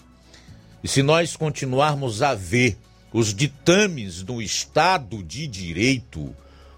[0.82, 2.78] e se nós continuarmos a ver
[3.11, 6.34] os ditames do Estado de Direito,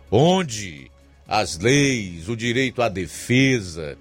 [0.10, 0.90] onde
[1.28, 3.96] as leis, o direito à defesa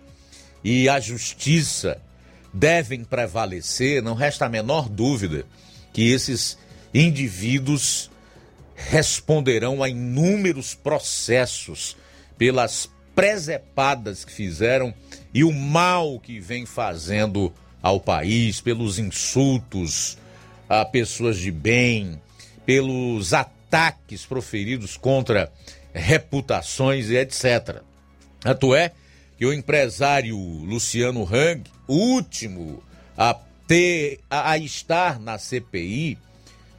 [0.65, 2.01] e a justiça
[2.53, 5.45] devem prevalecer, não resta a menor dúvida
[5.93, 6.59] que esses
[6.93, 8.11] indivíduos
[8.75, 11.97] responderão a inúmeros processos
[12.37, 14.95] pelas presepadas que fizeram
[15.33, 20.17] e o mal que vem fazendo ao país, pelos insultos
[20.69, 22.21] a pessoas de bem,
[22.65, 25.53] pelos ataques proferidos contra
[25.93, 27.83] reputações e etc.
[28.41, 28.93] Tanto é
[29.41, 32.85] que o empresário Luciano Hang, último
[33.17, 33.35] a
[33.67, 36.19] ter a, a estar na CPI,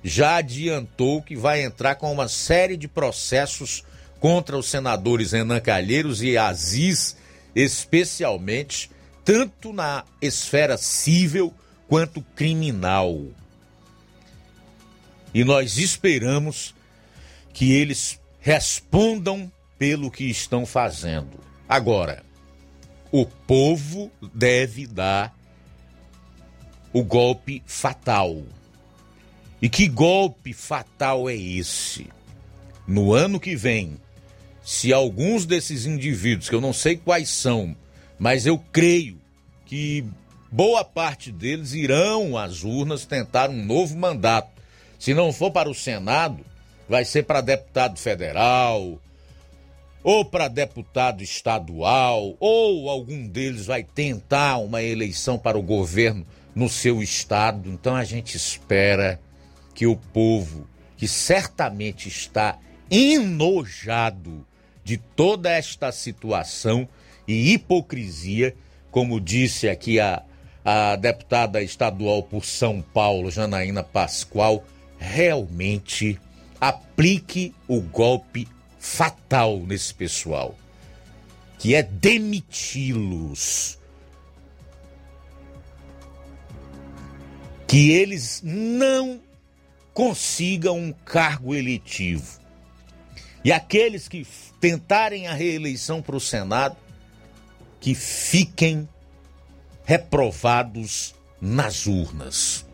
[0.04, 3.84] já adiantou que vai entrar com uma série de processos
[4.20, 7.18] contra os senadores Renan Calheiros e Aziz,
[7.56, 8.92] especialmente
[9.26, 11.52] tanto na esfera civil
[11.88, 13.26] quanto criminal.
[15.34, 16.76] E nós esperamos
[17.56, 21.40] que eles respondam pelo que estão fazendo.
[21.68, 22.30] Agora,
[23.12, 25.36] o povo deve dar
[26.94, 28.42] o golpe fatal.
[29.62, 32.08] E que golpe fatal é esse?
[32.88, 33.98] No ano que vem,
[34.64, 37.76] se alguns desses indivíduos, que eu não sei quais são,
[38.18, 39.20] mas eu creio
[39.66, 40.04] que
[40.52, 44.52] boa parte deles irão às urnas tentar um novo mandato.
[45.00, 46.46] Se não for para o Senado,
[46.88, 49.00] vai ser para deputado federal,
[50.04, 56.26] ou para deputado estadual, ou algum deles vai tentar uma eleição para o governo
[56.56, 57.70] no seu estado.
[57.70, 59.20] Então a gente espera
[59.74, 62.58] que o povo, que certamente está
[62.90, 64.46] enojado
[64.84, 66.88] de toda esta situação
[67.28, 68.56] e hipocrisia,
[68.90, 70.24] como disse aqui a,
[70.66, 74.64] a deputada estadual por São Paulo, Janaína Pascoal,
[74.98, 76.20] realmente
[76.60, 78.48] aplique o golpe
[78.82, 80.58] fatal nesse pessoal,
[81.60, 83.78] que é demiti-los.
[87.68, 89.22] Que eles não
[89.94, 92.42] consigam um cargo eletivo.
[93.46, 94.28] E aqueles que
[94.60, 96.76] tentarem a reeleição para o Senado,
[97.80, 98.90] que fiquem
[99.86, 102.66] reprovados nas urnas.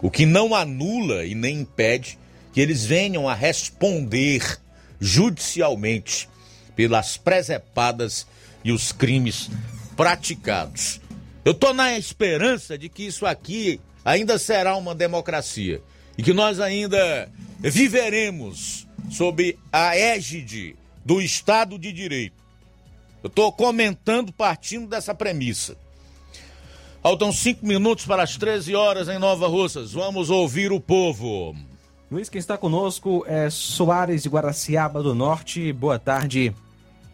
[0.00, 2.18] O que não anula e nem impede
[2.52, 4.60] que eles venham a responder
[5.00, 6.28] judicialmente
[6.74, 8.26] pelas presepadas
[8.64, 9.50] e os crimes
[9.96, 11.00] praticados.
[11.44, 15.80] Eu estou na esperança de que isso aqui ainda será uma democracia
[16.16, 17.28] e que nós ainda
[17.58, 22.42] viveremos sob a égide do Estado de Direito.
[23.22, 25.76] Eu estou comentando partindo dessa premissa.
[27.02, 29.92] Faltam cinco minutos para as 13 horas em Nova Russas.
[29.92, 31.56] Vamos ouvir o povo.
[32.10, 35.70] Luiz, quem está conosco é Soares de Guaraciaba do Norte.
[35.74, 36.54] Boa tarde.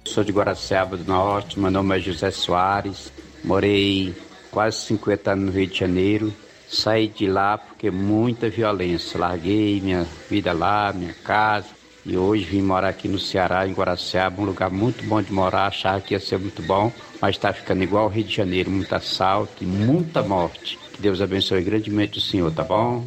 [0.05, 3.13] Sou de Guaraciaba do Norte, meu nome é José Soares.
[3.43, 4.15] Morei
[4.53, 6.33] quase 50 anos no Rio de Janeiro.
[6.69, 9.19] Saí de lá porque muita violência.
[9.19, 11.67] Larguei minha vida lá, minha casa.
[12.07, 15.67] E hoje vim morar aqui no Ceará, em Guaraciaba, um lugar muito bom de morar.
[15.67, 18.95] Achava que ia ser muito bom, mas está ficando igual ao Rio de Janeiro, muito
[18.95, 20.79] assalto e muita morte.
[20.93, 23.05] Que Deus abençoe grandemente o senhor, tá bom?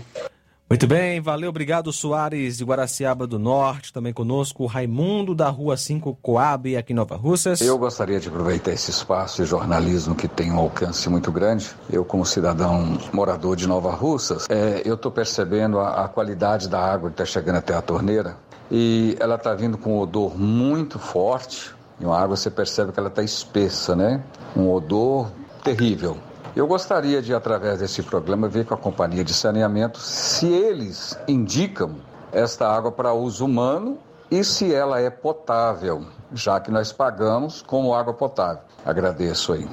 [0.69, 6.17] Muito bem, valeu, obrigado Soares de Guaraciaba do Norte, também conosco Raimundo da Rua 5
[6.21, 7.61] Coab, aqui em Nova Russas.
[7.61, 11.69] Eu gostaria de aproveitar esse espaço de jornalismo que tem um alcance muito grande.
[11.89, 16.81] Eu, como cidadão morador de Nova Russas, é, eu estou percebendo a, a qualidade da
[16.81, 18.35] água que está chegando até a torneira
[18.69, 21.73] e ela está vindo com um odor muito forte.
[21.97, 24.21] E uma água você percebe que ela está espessa, né?
[24.53, 25.31] Um odor
[25.63, 26.17] terrível.
[26.57, 31.97] Eu gostaria de, através desse programa, ver com a companhia de saneamento se eles indicam
[32.31, 33.99] esta água para uso humano
[34.31, 38.63] e se ela é potável, já que nós pagamos como água potável.
[38.83, 39.67] Agradeço aí.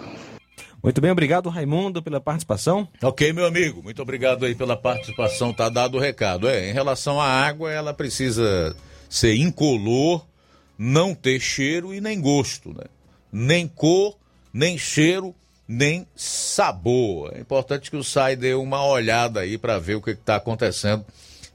[0.82, 2.86] Muito bem, obrigado Raimundo pela participação.
[3.02, 6.46] Ok, meu amigo, muito obrigado aí pela participação, tá dado o recado.
[6.46, 8.76] É, em relação à água, ela precisa
[9.08, 10.26] ser incolor,
[10.76, 12.84] não ter cheiro e nem gosto, né?
[13.32, 14.18] Nem cor,
[14.52, 15.34] nem cheiro
[15.66, 17.32] nem sabor.
[17.34, 21.04] É importante que o SAI dê uma olhada aí para ver o que está acontecendo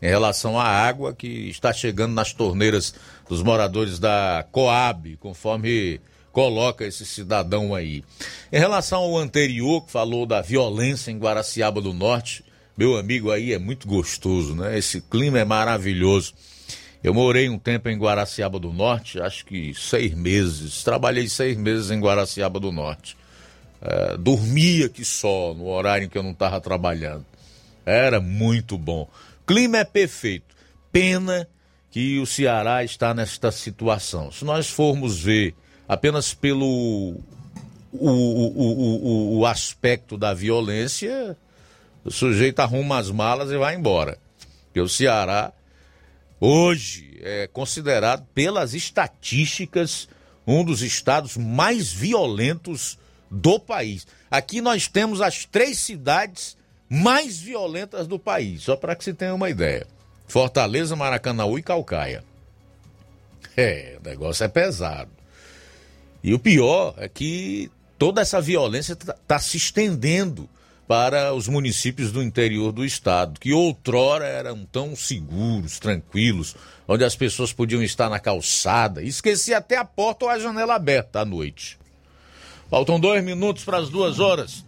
[0.02, 2.94] em relação à água que está chegando nas torneiras
[3.28, 6.00] dos moradores da Coab, conforme
[6.32, 8.04] coloca esse cidadão aí.
[8.52, 12.44] Em relação ao anterior, que falou da violência em Guaraciaba do Norte,
[12.78, 14.78] meu amigo aí é muito gostoso, né?
[14.78, 16.34] Esse clima é maravilhoso.
[17.04, 20.84] Eu morei um tempo em Guaraciaba do Norte, acho que seis meses.
[20.84, 23.19] Trabalhei seis meses em Guaraciaba do Norte.
[23.82, 27.26] É, dormia que só no horário em que eu não estava trabalhando.
[27.86, 29.10] Era muito bom.
[29.48, 30.56] Clima é perfeito.
[30.92, 31.48] Pena
[31.92, 34.32] que o Ceará está nesta situação.
[34.32, 35.56] Se nós formos ver
[35.88, 37.16] apenas pelo
[37.92, 41.36] o, o, o, o aspecto da violência,
[42.04, 44.18] o sujeito arruma as malas e vai embora.
[44.66, 45.52] Porque o Ceará,
[46.40, 50.08] hoje, é considerado pelas estatísticas
[50.46, 52.98] um dos estados mais violentos
[53.30, 54.08] do país.
[54.30, 56.58] Aqui nós temos as três cidades
[56.90, 59.86] mais violentas do país, só para que se tenha uma ideia.
[60.28, 62.24] Fortaleza, Maracanãú e Calcaia.
[63.56, 65.12] É, o negócio é pesado.
[66.24, 70.50] E o pior é que toda essa violência está tá se estendendo
[70.88, 76.56] para os municípios do interior do estado, que outrora eram tão seguros, tranquilos,
[76.88, 81.20] onde as pessoas podiam estar na calçada, esquecia até a porta ou a janela aberta
[81.20, 81.78] à noite.
[82.70, 84.64] Faltam dois minutos para as duas horas.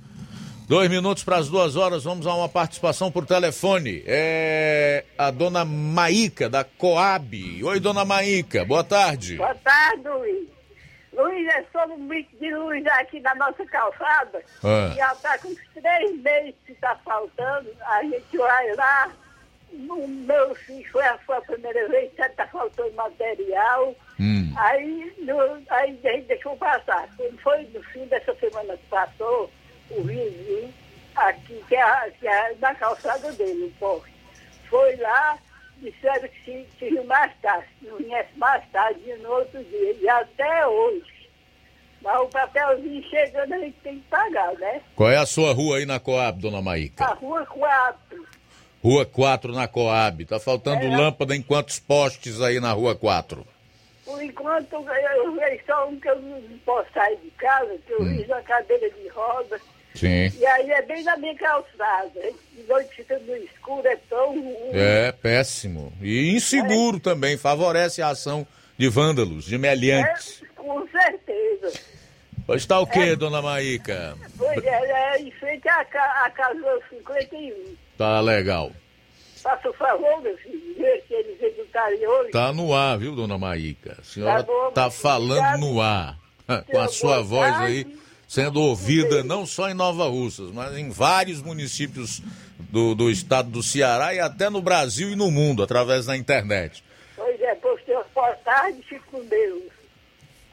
[0.67, 4.01] Dois minutos para as duas horas, vamos a uma participação por telefone.
[4.07, 7.63] É a dona Maíca, da Coab.
[7.63, 9.37] Oi, dona Maíca, boa tarde.
[9.37, 10.47] Boa tarde, Luiz.
[11.13, 14.41] Luiz, é sobre um bico de luz aqui na nossa calçada.
[14.63, 14.93] Ah.
[14.95, 17.69] Já está com três meses que está faltando.
[17.85, 19.11] A gente vai lá.
[19.73, 23.95] O meu filho foi a, foi a primeira vez que está faltando material.
[24.19, 24.51] Hum.
[24.57, 27.07] Aí, no- aí a gente deixou passar.
[27.17, 29.49] Quando foi no fim dessa semana que passou,
[29.91, 30.73] o vizinho,
[31.15, 34.11] aqui, que é, que é na calçada dele, o poste,
[34.69, 35.37] foi lá,
[35.77, 40.09] disseram que se, se viu mais tarde, não viesse mais tarde no outro dia, e
[40.09, 41.11] até hoje.
[42.01, 44.81] Mas o papelzinho chegando a gente tem que pagar, né?
[44.95, 47.05] Qual é a sua rua aí na Coab, dona Maíca?
[47.05, 48.27] A rua 4.
[48.83, 50.25] Rua 4 na Coab.
[50.25, 50.97] Tá faltando É.
[50.97, 53.45] lâmpada em quantos postes aí na Rua 4?
[54.05, 57.99] Por enquanto, eu vejo só um que eu não posso sair de casa, que eu
[58.05, 59.59] fiz uma cadeira de roda.
[59.95, 60.31] Sim.
[60.37, 62.19] E aí é bem na minha calçada.
[62.53, 64.69] De noite fica no escuro, é tão ruim.
[64.73, 65.93] É, péssimo.
[66.01, 68.45] E inseguro também, favorece a ação
[68.77, 70.41] de vândalos, de meliantes.
[70.43, 71.79] É, com certeza.
[72.47, 74.17] Pois tá o quê, dona Maíca?
[74.37, 77.75] Pois é, é em frente à, ca- à casa 51.
[78.01, 78.71] Tá legal.
[79.43, 82.31] Faça o favor, meu filho, ver se eles educarem hoje.
[82.31, 83.95] Tá no ar, viu, dona Maíca?
[83.99, 86.17] A senhora Tá bom, tá falando no ar,
[86.65, 87.85] com a sua voz aí
[88.27, 92.23] sendo ouvida não só em Nova Russas, mas em vários municípios
[92.71, 96.83] do, do estado do Ceará e até no Brasil e no mundo, através da internet.
[97.15, 99.80] Pois é, postei uma boa tarde, fique com Deus.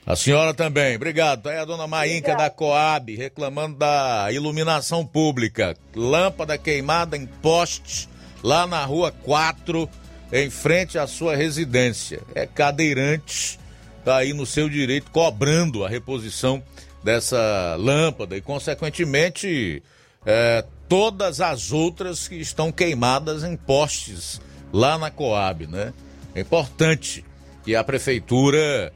[0.08, 1.42] A senhora também, obrigado.
[1.42, 5.76] Tá aí a dona Maínca da Coab reclamando da iluminação pública.
[5.94, 8.08] Lâmpada queimada em poste
[8.42, 9.86] lá na rua 4,
[10.32, 12.22] em frente à sua residência.
[12.34, 13.60] É cadeirante,
[14.02, 16.62] tá aí no seu direito cobrando a reposição
[17.04, 19.82] dessa lâmpada e, consequentemente,
[20.24, 24.40] é, todas as outras que estão queimadas em postes
[24.72, 25.92] lá na Coab, né?
[26.34, 27.22] É importante
[27.62, 28.90] que a prefeitura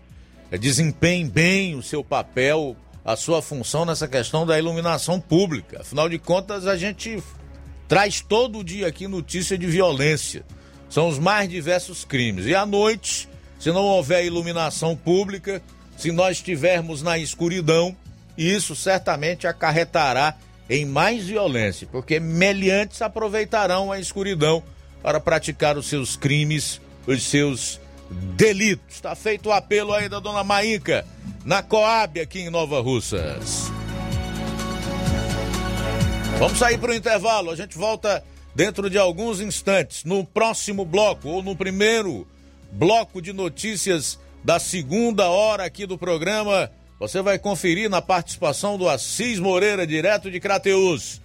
[0.52, 5.80] eh, desempenhe bem o seu papel, a sua função nessa questão da iluminação pública.
[5.80, 7.22] Afinal de contas, a gente
[7.88, 10.44] traz todo dia aqui notícia de violência.
[10.88, 12.46] São os mais diversos crimes.
[12.46, 13.28] E à noite,
[13.58, 15.62] se não houver iluminação pública,
[15.96, 17.96] se nós estivermos na escuridão,
[18.36, 20.36] isso certamente acarretará
[20.68, 24.62] em mais violência, porque meliantes aproveitarão a escuridão
[25.02, 27.80] para praticar os seus crimes, os seus
[28.10, 28.96] delitos.
[28.96, 31.06] Está feito o apelo aí da dona Maíca,
[31.44, 33.70] na Coab, aqui em Nova Russas.
[36.38, 38.24] Vamos sair para o intervalo, a gente volta
[38.54, 42.26] dentro de alguns instantes, no próximo bloco, ou no primeiro
[42.72, 46.70] bloco de notícias da segunda hora aqui do programa.
[46.98, 51.20] Você vai conferir na participação do Assis Moreira, direto de Crateus.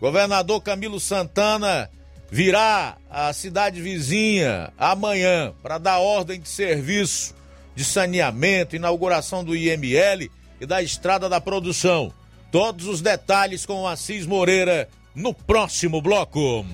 [0.00, 1.88] Governador Camilo Santana
[2.32, 7.34] virá à cidade vizinha amanhã para dar ordem de serviço
[7.74, 12.10] de saneamento, inauguração do IML e da Estrada da Produção.
[12.50, 16.64] Todos os detalhes com o Assis Moreira no próximo bloco.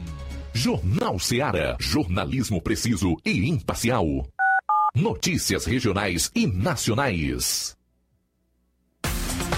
[0.55, 1.77] Jornal Seara.
[1.81, 4.07] Jornalismo preciso e imparcial.
[4.95, 7.78] Notícias regionais e nacionais.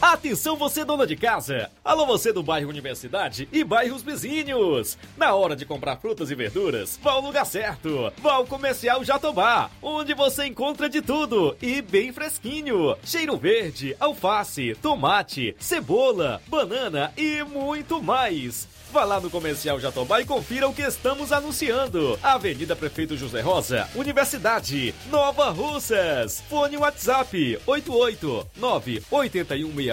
[0.00, 1.72] Atenção você dona de casa!
[1.84, 4.96] Alô você do bairro Universidade e bairros vizinhos!
[5.16, 8.12] Na hora de comprar frutas e verduras, vá ao lugar certo!
[8.18, 12.96] Vá ao Comercial Jatobá, onde você encontra de tudo e bem fresquinho!
[13.02, 18.68] Cheiro verde, alface, tomate, cebola, banana e muito mais!
[18.90, 22.18] Vá lá no Comercial Jatobá e confira o que estamos anunciando.
[22.22, 26.42] Avenida Prefeito José Rosa, Universidade, Nova Russas.
[26.48, 29.02] Fone WhatsApp 889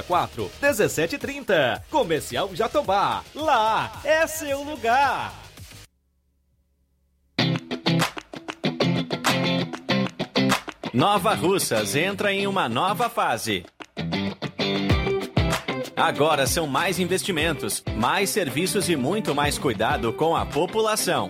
[0.02, 1.86] 8164 1730.
[1.90, 3.24] Comercial Jatobá.
[3.34, 5.34] Lá é seu lugar.
[10.94, 13.66] Nova Russas entra em uma nova fase.
[15.96, 21.30] Agora são mais investimentos, mais serviços e muito mais cuidado com a população.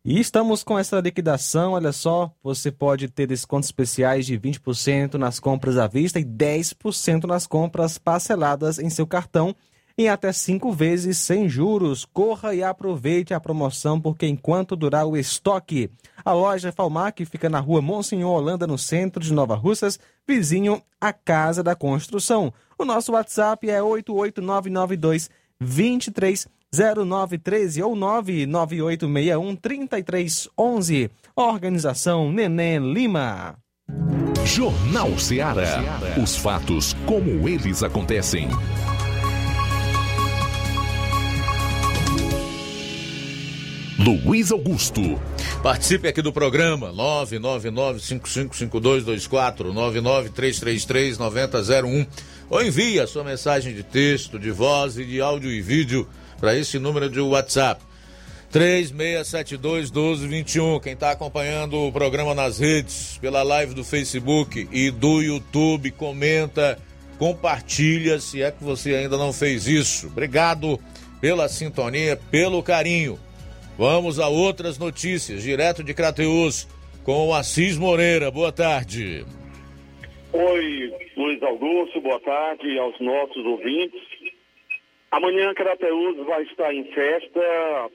[0.03, 5.39] E estamos com essa liquidação, olha só, você pode ter descontos especiais de 20% nas
[5.39, 9.55] compras à vista e 10% nas compras parceladas em seu cartão
[9.97, 12.05] em até cinco vezes sem juros.
[12.05, 15.91] Corra e aproveite a promoção, porque enquanto durar o estoque.
[16.25, 21.13] A loja Falmac fica na rua Monsenhor Holanda, no centro de Nova Russas, vizinho à
[21.13, 22.53] Casa da Construção.
[22.79, 25.31] O nosso WhatsApp é 88992
[25.61, 31.11] 230913 ou 99861 3311.
[31.37, 33.57] Organização Neném Lima.
[34.45, 36.01] Jornal Ceará.
[36.23, 38.49] Os fatos como eles acontecem.
[44.05, 45.01] Luiz Augusto.
[45.63, 52.09] Participe aqui do programa 999-555224, 99333-9001
[52.51, 56.09] ou envie a sua mensagem de texto, de voz e de áudio e vídeo
[56.41, 57.81] para esse número de WhatsApp.
[58.53, 60.81] 3672-1221.
[60.81, 66.77] Quem está acompanhando o programa nas redes, pela live do Facebook e do YouTube, comenta,
[67.21, 70.09] compartilha se é que você ainda não fez isso.
[70.09, 70.81] Obrigado
[71.21, 73.17] pela sintonia, pelo carinho.
[73.85, 76.69] Vamos a outras notícias, direto de Crateus,
[77.05, 78.31] com o Assis Moreira.
[78.31, 79.25] Boa tarde.
[80.33, 84.01] Oi, Luiz Augusto, boa tarde aos nossos ouvintes.
[85.11, 87.91] Amanhã Crateus vai estar em festa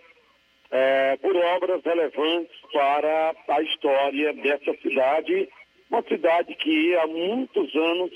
[0.72, 5.48] é, por obras relevantes para a história dessa cidade,
[5.90, 8.12] uma cidade que há muitos anos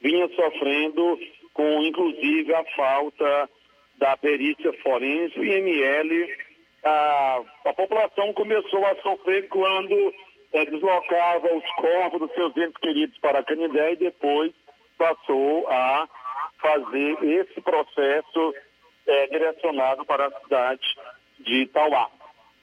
[0.00, 1.18] vinha sofrendo
[1.52, 3.50] com inclusive a falta
[3.98, 6.47] da perícia forense, IML
[6.84, 10.14] a, a população começou a sofrer quando
[10.52, 14.52] é, deslocava os corpos dos seus entes queridos para Canindé e depois
[14.96, 16.08] passou a
[16.60, 18.54] fazer esse processo
[19.06, 20.86] é, direcionado para a cidade
[21.40, 22.08] de Tauá.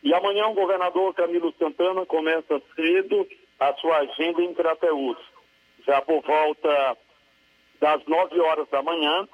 [0.03, 3.27] E amanhã o governador Camilo Santana começa cedo
[3.59, 5.17] a sua agenda em Crateús.
[5.85, 6.97] Já por volta
[7.79, 9.27] das 9 horas da manhã,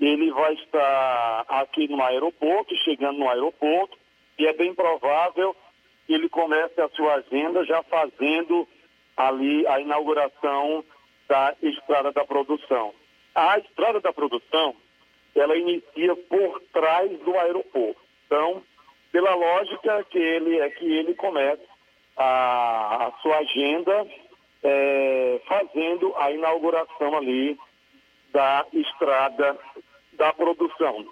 [0.00, 3.96] ele vai estar aqui no aeroporto, chegando no aeroporto,
[4.38, 5.54] e é bem provável
[6.06, 8.66] que ele comece a sua agenda já fazendo
[9.16, 10.84] ali a inauguração
[11.28, 12.94] da Estrada da Produção.
[13.34, 14.76] A Estrada da Produção,
[15.34, 18.00] ela inicia por trás do aeroporto.
[18.26, 18.62] Então,
[19.10, 21.62] pela lógica que ele é que ele comece
[22.16, 24.06] a, a sua agenda
[24.62, 27.58] é, fazendo a inauguração ali
[28.32, 29.58] da Estrada
[30.12, 31.06] da Produção.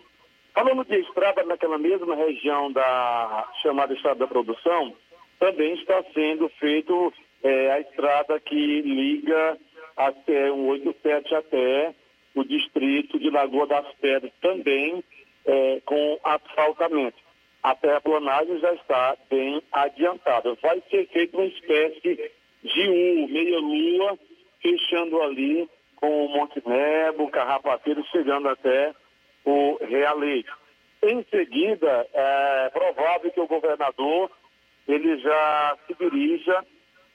[0.55, 4.95] Falando de estrada naquela mesma região da chamada estrada da produção,
[5.41, 9.59] também está sendo feito é, a estrada que liga
[9.97, 11.95] até o 87 até
[12.37, 15.03] o distrito de Lagoa das Pedras, também
[15.45, 17.19] é, com asfaltamento.
[17.63, 20.55] A terraplanagem já está bem adiantada.
[20.63, 22.31] Vai ser feita uma espécie
[22.63, 24.19] de U, meia-lua,
[24.63, 28.95] fechando ali com o Monte Nebo, Carrapateiro, chegando até
[29.45, 30.53] o realejo.
[31.03, 34.31] Em seguida, é provável que o governador
[34.89, 36.65] ele já se dirija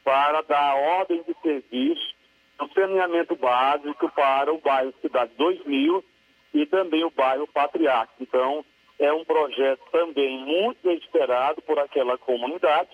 [0.04, 2.16] para dar ordem de serviço
[2.60, 6.04] no saneamento básico para o bairro Cidade 2000
[6.54, 8.14] e também o bairro Patriarca.
[8.20, 8.66] Então,
[9.00, 12.90] é um projeto também muito esperado por aquela comunidade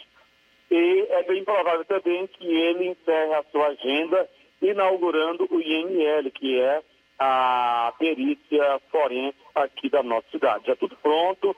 [0.70, 4.30] e é bem provável também que ele encerre a sua agenda
[4.62, 6.82] inaugurando o IML, que é
[7.20, 10.68] a perícia forense aqui da nossa cidade.
[10.68, 11.56] Já tudo pronto,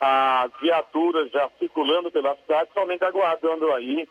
[0.00, 4.08] as viaturas já circulando pela cidade, somente aguardando aí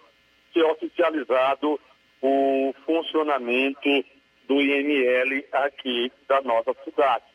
[0.54, 1.80] ser oficializado
[2.22, 4.05] o funcionamento
[4.47, 7.26] do IML aqui da nossa cidade.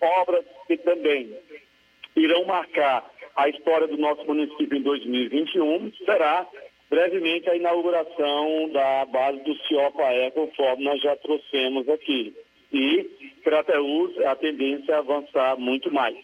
[0.00, 1.36] Obras que também
[2.16, 6.46] irão marcar a história do nosso município em 2021 será
[6.90, 12.34] brevemente a inauguração da base do CIOPAE, conforme nós já trouxemos aqui
[12.74, 13.04] e
[13.42, 16.16] Crateus, a tendência é avançar muito mais.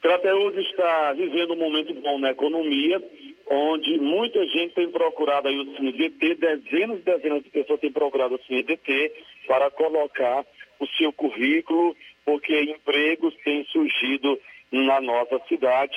[0.00, 3.02] Crateus está vivendo um momento bom na economia,
[3.50, 8.34] onde muita gente tem procurado aí o CNDT, dezenas e dezenas de pessoas têm procurado
[8.34, 9.12] o CNDT
[9.46, 10.44] para colocar
[10.78, 14.38] o seu currículo, porque empregos têm surgido
[14.70, 15.96] na nossa cidade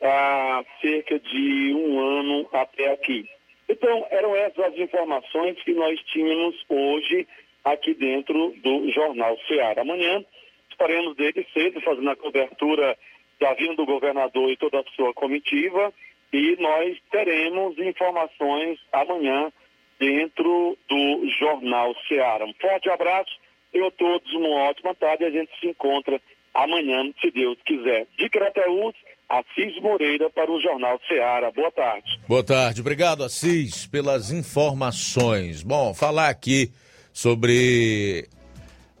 [0.00, 3.28] há cerca de um ano até aqui.
[3.68, 7.26] Então, eram essas as informações que nós tínhamos hoje
[7.64, 9.82] aqui dentro do Jornal Ceará.
[9.82, 10.24] Amanhã
[10.70, 12.96] estaremos desde cedo fazendo a cobertura
[13.40, 15.92] da vinda do governador e toda a sua comitiva
[16.32, 19.52] e nós teremos informações amanhã
[19.98, 22.44] dentro do Jornal Ceará.
[22.44, 23.30] Um forte abraço,
[23.74, 26.20] a todos uma ótima tarde a gente se encontra
[26.54, 28.06] amanhã, se Deus quiser.
[28.18, 28.94] De Crateús,
[29.28, 31.50] Assis Moreira para o Jornal Ceará.
[31.50, 32.20] Boa tarde.
[32.28, 35.62] Boa tarde, obrigado Assis pelas informações.
[35.62, 36.70] Bom, falar aqui
[37.12, 38.28] sobre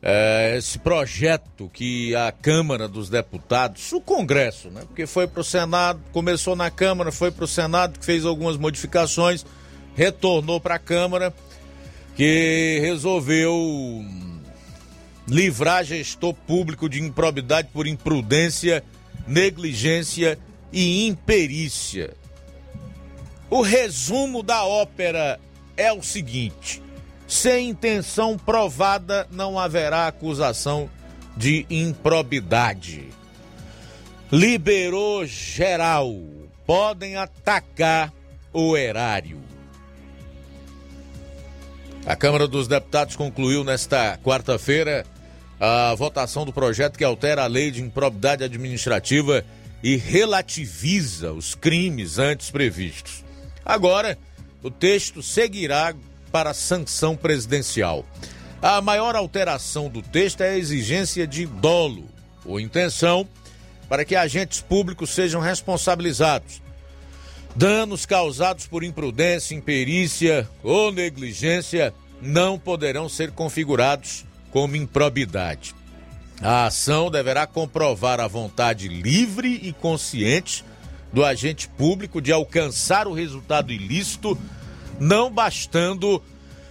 [0.02, 4.82] é, esse projeto que a Câmara dos Deputados, o Congresso, né?
[4.86, 8.56] Porque foi para o Senado, começou na Câmara, foi para o Senado, que fez algumas
[8.56, 9.46] modificações,
[9.94, 11.32] retornou para a Câmara,
[12.16, 13.54] que resolveu
[15.28, 18.84] livrar gestor público de improbidade por imprudência,
[19.26, 20.38] negligência
[20.72, 22.14] e imperícia.
[23.48, 25.38] O resumo da ópera
[25.76, 26.81] é o seguinte:
[27.32, 30.90] sem intenção provada, não haverá acusação
[31.34, 33.08] de improbidade.
[34.30, 36.14] Liberou geral.
[36.66, 38.12] Podem atacar
[38.52, 39.40] o erário.
[42.04, 45.06] A Câmara dos Deputados concluiu nesta quarta-feira
[45.58, 49.42] a votação do projeto que altera a lei de improbidade administrativa
[49.82, 53.24] e relativiza os crimes antes previstos.
[53.64, 54.18] Agora,
[54.62, 55.94] o texto seguirá
[56.32, 58.04] para sanção presidencial.
[58.60, 62.06] A maior alteração do texto é a exigência de dolo
[62.44, 63.28] ou intenção
[63.88, 66.62] para que agentes públicos sejam responsabilizados.
[67.54, 71.92] Danos causados por imprudência, imperícia ou negligência
[72.22, 75.74] não poderão ser configurados como improbidade.
[76.40, 80.64] A ação deverá comprovar a vontade livre e consciente
[81.12, 84.38] do agente público de alcançar o resultado ilícito
[85.02, 86.22] não bastando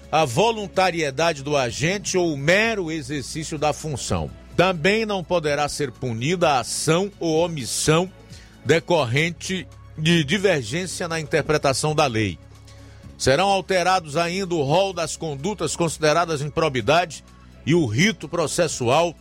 [0.09, 4.31] a voluntariedade do agente ou o mero exercício da função.
[4.55, 8.09] Também não poderá ser punida a ação ou omissão
[8.65, 9.67] decorrente
[9.97, 12.39] de divergência na interpretação da lei.
[13.17, 17.25] Serão alterados ainda o rol das condutas consideradas improbidade
[17.65, 19.13] e o rito processual,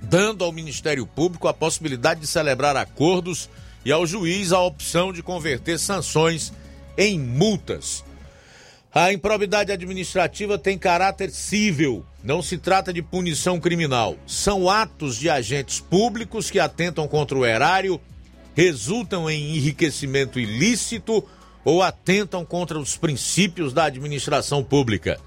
[0.00, 3.50] dando ao Ministério Público a possibilidade de celebrar acordos
[3.84, 6.52] e ao juiz a opção de converter sanções
[6.96, 8.04] em multas
[8.98, 14.16] a improbidade administrativa tem caráter cível, não se trata de punição criminal.
[14.26, 18.00] São atos de agentes públicos que atentam contra o erário,
[18.54, 21.22] resultam em enriquecimento ilícito
[21.62, 25.20] ou atentam contra os princípios da administração pública.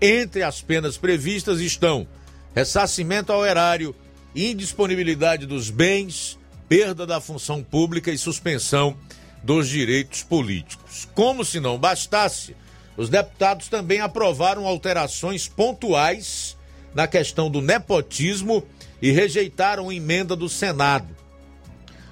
[0.00, 2.08] Entre as penas previstas estão
[2.56, 3.94] ressarcimento ao erário,
[4.34, 6.36] indisponibilidade dos bens,
[6.68, 8.96] perda da função pública e suspensão
[9.44, 11.08] dos direitos políticos.
[11.14, 12.56] Como se não bastasse,
[12.96, 16.56] os deputados também aprovaram alterações pontuais
[16.94, 18.62] na questão do nepotismo
[19.00, 21.08] e rejeitaram emenda do Senado.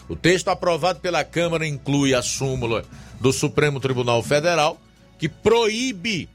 [0.09, 2.85] O texto aprovado pela Câmara inclui a súmula
[3.21, 4.81] do Supremo Tribunal Federal,
[5.19, 6.29] que proíbe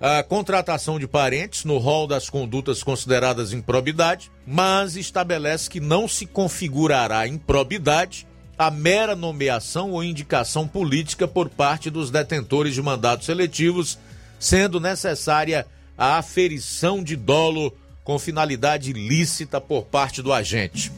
[0.00, 6.26] a contratação de parentes no rol das condutas consideradas improbidade, mas estabelece que não se
[6.26, 8.26] configurará improbidade
[8.58, 13.98] a mera nomeação ou indicação política por parte dos detentores de mandatos eletivos,
[14.38, 15.66] sendo necessária
[15.96, 20.92] a aferição de dolo com finalidade ilícita por parte do agente.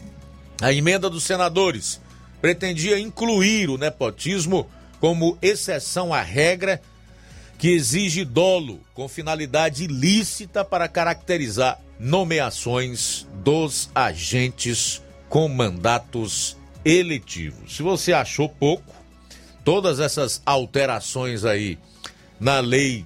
[0.61, 2.01] A emenda dos senadores
[2.41, 4.69] pretendia incluir o nepotismo
[5.01, 6.81] como exceção à regra
[7.59, 16.57] que exige dolo com finalidade ilícita para caracterizar nomeações dos agentes com mandatos
[16.87, 17.69] eletivo.
[17.69, 18.95] Se você achou pouco,
[19.65, 21.77] todas essas alterações aí
[22.39, 23.05] na lei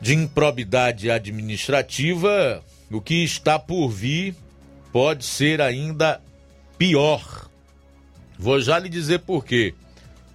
[0.00, 2.60] de improbidade administrativa,
[2.90, 4.34] o que está por vir
[4.92, 6.20] pode ser ainda
[6.76, 7.48] pior.
[8.36, 9.74] Vou já lhe dizer por quê.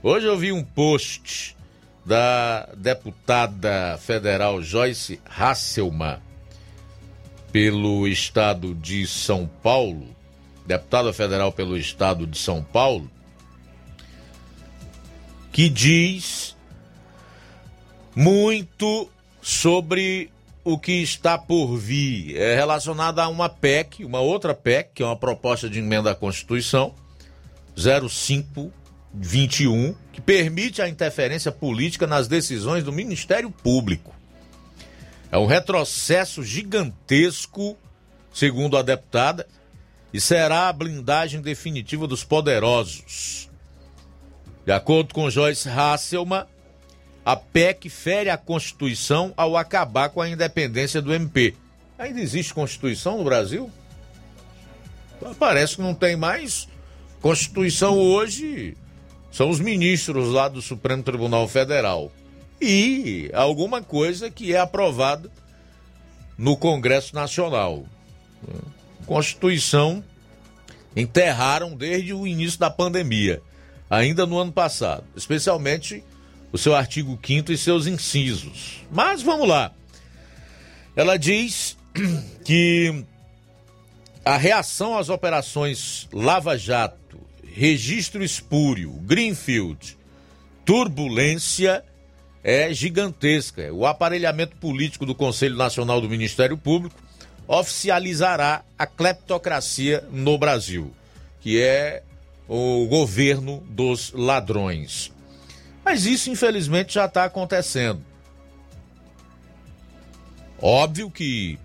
[0.02, 1.58] Hoje eu vi um post
[2.06, 6.20] da deputada federal Joyce Hasselmann
[7.52, 10.08] pelo estado de São Paulo,
[10.70, 13.10] deputada federal pelo estado de São Paulo,
[15.52, 16.56] que diz
[18.16, 19.10] muito
[19.42, 20.30] sobre
[20.64, 25.06] o que está por vir é relacionado a uma PEC, uma outra PEC, que é
[25.08, 26.94] uma proposta de emenda à Constituição,
[27.76, 34.14] 0521, que permite a interferência política nas decisões do Ministério Público.
[35.32, 37.76] É um retrocesso gigantesco,
[38.32, 39.48] segundo a deputada,
[40.14, 43.50] e será a blindagem definitiva dos poderosos.
[44.66, 46.46] De acordo com Joyce Hasselman,
[47.26, 51.56] a PEC fere a Constituição ao acabar com a independência do MP.
[51.98, 53.72] Ainda existe Constituição no Brasil?
[55.38, 56.68] Parece que não tem mais.
[57.22, 58.76] Constituição hoje
[59.32, 62.12] são os ministros lá do Supremo Tribunal Federal.
[62.62, 65.30] E alguma coisa que é aprovada
[66.38, 67.86] no Congresso Nacional.
[69.10, 70.04] Constituição
[70.96, 73.42] enterraram desde o início da pandemia,
[73.90, 76.04] ainda no ano passado, especialmente
[76.52, 78.86] o seu artigo 5 e seus incisos.
[78.92, 79.72] Mas vamos lá.
[80.96, 81.76] Ela diz
[82.46, 83.04] que
[84.24, 89.98] a reação às operações Lava Jato, Registro Espúrio, Greenfield,
[90.64, 91.84] Turbulência
[92.44, 93.74] é gigantesca.
[93.74, 97.09] O aparelhamento político do Conselho Nacional do Ministério Público
[97.52, 100.94] oficializará a cleptocracia no Brasil,
[101.42, 102.04] que é
[102.48, 105.12] o governo dos ladrões.
[105.84, 108.06] Mas isso, infelizmente, já está acontecendo.
[110.62, 111.58] Óbvio que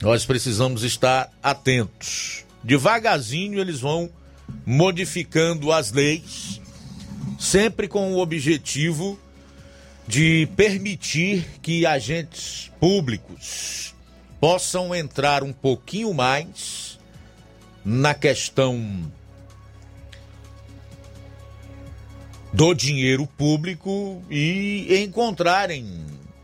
[0.00, 2.46] nós precisamos estar atentos.
[2.64, 4.08] Devagarzinho eles vão
[4.64, 6.58] modificando as leis,
[7.38, 9.20] sempre com o objetivo
[10.08, 13.91] de permitir que agentes públicos
[14.42, 16.98] possam entrar um pouquinho mais
[17.84, 19.08] na questão
[22.52, 25.86] do dinheiro público e encontrarem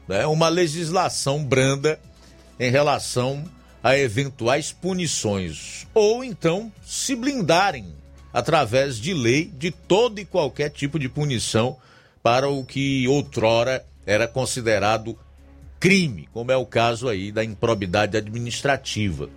[0.07, 1.99] né, uma legislação branda
[2.61, 3.45] em relação
[3.83, 7.93] a eventuais punições, ou então se blindarem
[8.33, 11.77] através de lei de todo e qualquer tipo de punição
[12.23, 15.19] para o que outrora era considerado
[15.79, 19.29] crime, como é o caso aí da improbidade administrativa,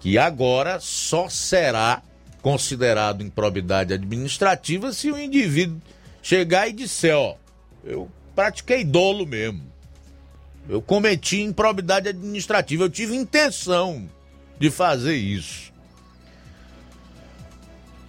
[0.00, 2.02] que agora só será
[2.40, 5.80] considerado improbidade administrativa se o indivíduo
[6.22, 7.36] chegar e disser, ó,
[7.84, 9.72] eu pratiquei dolo mesmo.
[10.68, 14.08] Eu cometi improbidade administrativa, eu tive intenção
[14.58, 15.72] de fazer isso.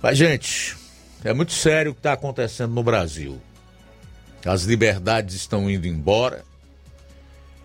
[0.02, 0.76] Mas, gente,
[1.24, 3.42] é muito sério o que está acontecendo no Brasil.
[4.46, 6.44] As liberdades estão indo embora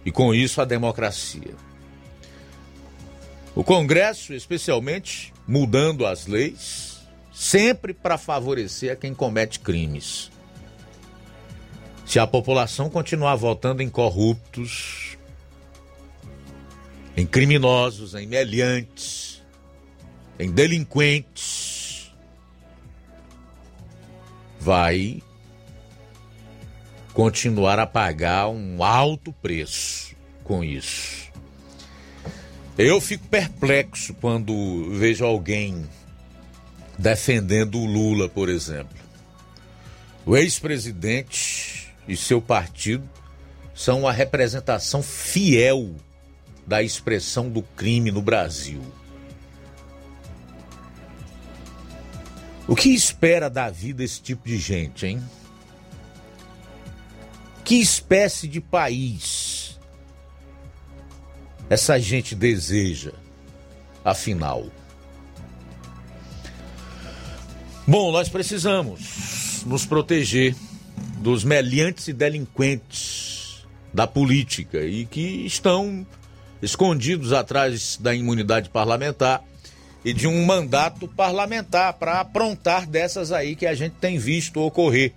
[0.09, 1.55] e, com isso, a democracia.
[3.55, 10.31] O Congresso, especialmente, mudando as leis, sempre para favorecer a quem comete crimes.
[12.07, 15.19] Se a população continuar votando em corruptos,
[17.15, 19.43] em criminosos, em meliantes,
[20.39, 22.15] em delinquentes,
[24.59, 25.23] vai
[27.19, 30.15] continuar a pagar um alto preço
[30.45, 31.33] com isso.
[32.79, 35.85] Eu fico perplexo quando vejo alguém
[36.97, 38.97] defendendo o Lula, por exemplo.
[40.25, 43.03] O ex-presidente e seu partido
[43.75, 45.97] são a representação fiel
[46.69, 48.81] da expressão do crime no Brasil.
[52.69, 55.21] O que espera da vida esse tipo de gente, hein?
[57.69, 59.79] Que espécie de país
[61.69, 63.13] essa gente deseja,
[64.03, 64.69] afinal?
[67.87, 70.57] Bom, nós precisamos nos proteger
[71.19, 76.07] dos meliantes e delinquentes da política e que estão
[76.63, 79.45] escondidos atrás da imunidade parlamentar
[80.03, 85.13] e de um mandato parlamentar para aprontar dessas aí que a gente tem visto ocorrer.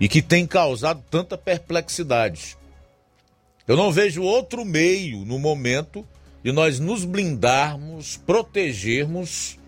[0.00, 2.56] E que tem causado tanta perplexidade.
[3.68, 6.06] Eu não vejo outro meio no momento
[6.42, 9.58] de nós nos blindarmos, protegermos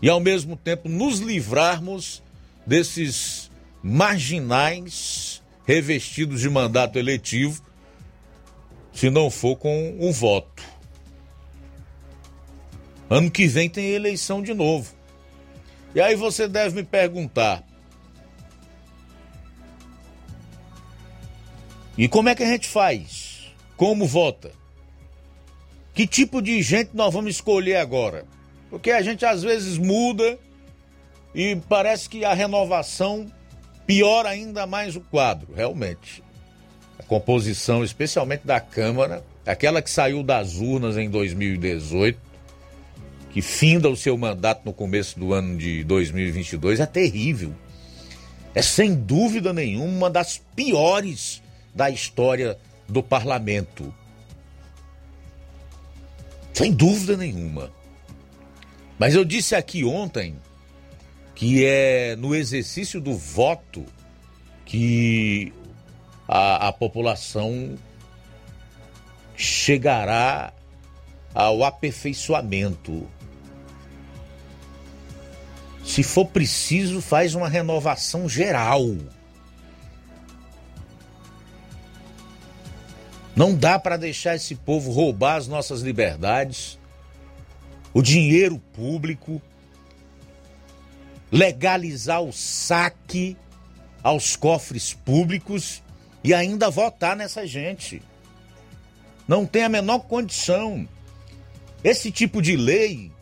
[0.00, 2.22] e ao mesmo tempo nos livrarmos
[2.66, 3.50] desses
[3.82, 7.62] marginais revestidos de mandato eletivo,
[8.92, 10.62] se não for com um voto.
[13.10, 14.94] Ano que vem tem eleição de novo.
[15.94, 17.64] E aí você deve me perguntar:
[21.98, 23.52] e como é que a gente faz?
[23.76, 24.52] Como vota?
[25.92, 28.24] Que tipo de gente nós vamos escolher agora?
[28.70, 30.38] Porque a gente às vezes muda
[31.34, 33.26] e parece que a renovação
[33.84, 36.22] piora ainda mais o quadro, realmente.
[37.08, 42.16] composição, especialmente da Câmara, aquela que saiu das urnas em 2018,
[43.32, 47.52] que finda o seu mandato no começo do ano de 2022, é terrível.
[48.54, 51.42] É sem dúvida nenhuma uma das piores
[51.78, 53.94] da história do parlamento.
[56.52, 57.72] Sem dúvida nenhuma.
[58.98, 60.34] Mas eu disse aqui ontem
[61.36, 63.84] que é no exercício do voto
[64.66, 65.52] que
[66.26, 67.78] a, a população
[69.36, 70.52] chegará
[71.32, 73.06] ao aperfeiçoamento.
[75.84, 78.84] Se for preciso, faz uma renovação geral.
[83.38, 86.76] Não dá para deixar esse povo roubar as nossas liberdades,
[87.94, 89.40] o dinheiro público,
[91.30, 93.36] legalizar o saque
[94.02, 95.84] aos cofres públicos
[96.24, 98.02] e ainda votar nessa gente.
[99.28, 100.88] Não tem a menor condição.
[101.84, 103.12] Esse tipo de lei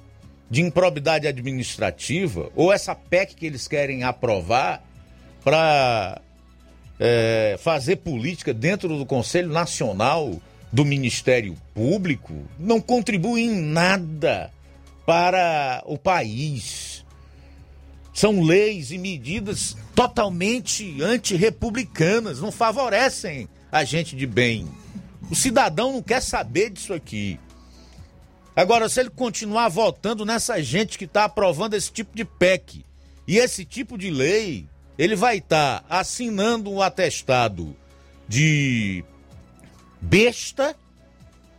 [0.49, 4.83] de improbidade administrativa, ou essa PEC que eles querem aprovar
[5.45, 6.23] para
[6.99, 10.41] é, fazer política dentro do Conselho Nacional
[10.73, 14.51] do Ministério Público, não contribui em nada
[15.05, 17.05] para o país.
[18.13, 24.67] São leis e medidas totalmente antirrepublicanas, não favorecem a gente de bem.
[25.31, 27.39] O cidadão não quer saber disso aqui.
[28.55, 32.85] Agora, se ele continuar votando nessa gente que está aprovando esse tipo de PEC
[33.29, 34.67] e esse tipo de lei,
[34.99, 37.77] ele vai estar tá assinando um atestado
[38.29, 39.05] de
[40.01, 40.77] besta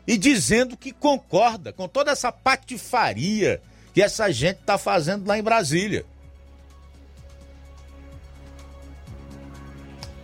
[0.05, 3.61] e dizendo que concorda com toda essa patifaria
[3.93, 6.05] que essa gente está fazendo lá em Brasília.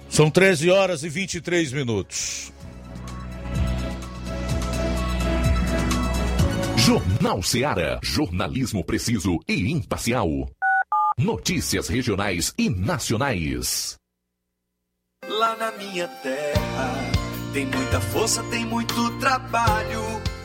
[0.10, 2.53] São 13 horas e 23 minutos.
[6.77, 7.99] Jornal Seara.
[8.03, 10.48] Jornalismo preciso e imparcial.
[11.18, 13.95] Notícias regionais e nacionais.
[15.27, 17.11] Lá na minha terra
[17.53, 20.02] tem muita força, tem muito trabalho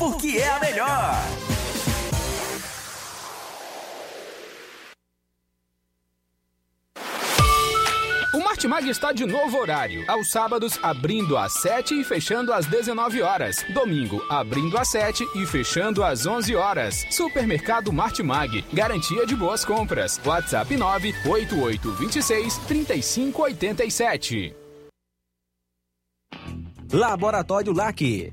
[0.00, 1.14] porque é a melhor.
[8.32, 10.02] O Martimag está de novo horário.
[10.08, 13.62] Aos sábados, abrindo às 7 e fechando às 19 horas.
[13.74, 17.04] Domingo, abrindo às 7 e fechando às 11 horas.
[17.10, 18.64] Supermercado Martimag.
[18.72, 20.18] Garantia de boas compras.
[20.24, 24.56] WhatsApp 98826 3587.
[26.90, 28.32] Laboratório LAC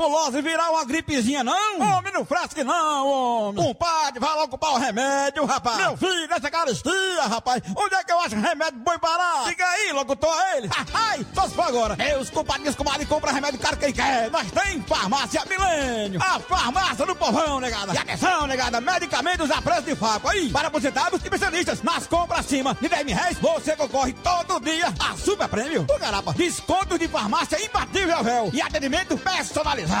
[0.11, 1.79] tuberculose virar uma gripezinha, não?
[1.79, 3.63] Homem, não frasque não, homem.
[3.63, 5.77] Compadre, vai logo comprar o remédio, rapaz.
[5.77, 7.63] Meu filho, nessa caristia, rapaz.
[7.75, 9.49] Onde é que eu acho remédio bom barato?
[9.49, 10.69] Diga aí, locutor, a ele.
[10.93, 11.95] Ai, só se for agora.
[11.95, 14.29] Meus compadres, comadre, compra remédio caro quem quer.
[14.29, 16.21] Nós tem farmácia Milênio.
[16.21, 17.93] A farmácia do povão, negada.
[17.93, 20.29] E atenção, negada, medicamentos a preço de faco.
[20.29, 21.81] Aí, para aposentados e especialistas.
[21.81, 25.85] Nas compras acima de 10 mil reais, você concorre todo dia a super prêmio.
[25.89, 28.49] Ô, garapa, descontos de farmácia imbatível, véu.
[28.53, 30.00] E atendimento personalizado.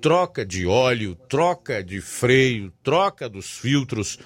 [0.00, 4.18] troca de óleo, troca de freio, troca dos filtros.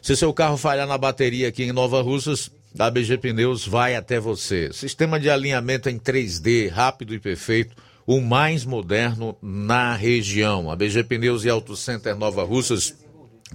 [0.00, 4.20] Se seu carro falhar na bateria aqui em Nova Russas, a BG Pneus vai até
[4.20, 4.72] você.
[4.72, 10.70] Sistema de alinhamento em 3D, rápido e perfeito o mais moderno na região.
[10.70, 12.94] A BG Pneus e Auto Center Nova Russas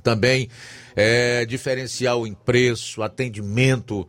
[0.03, 0.49] também
[0.95, 4.05] é diferencial em preço, atendimento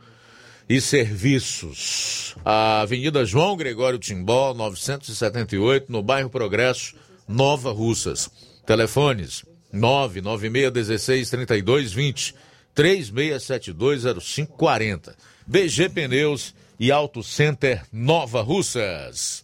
[0.68, 2.34] e serviços.
[2.44, 6.94] A Avenida João Gregório Timbó, 978, no bairro Progresso,
[7.28, 8.28] Nova Russas.
[8.66, 12.34] Telefones 99616 3220
[12.74, 15.14] 36720540.
[15.46, 19.41] BG Pneus e Auto Center Nova Russas.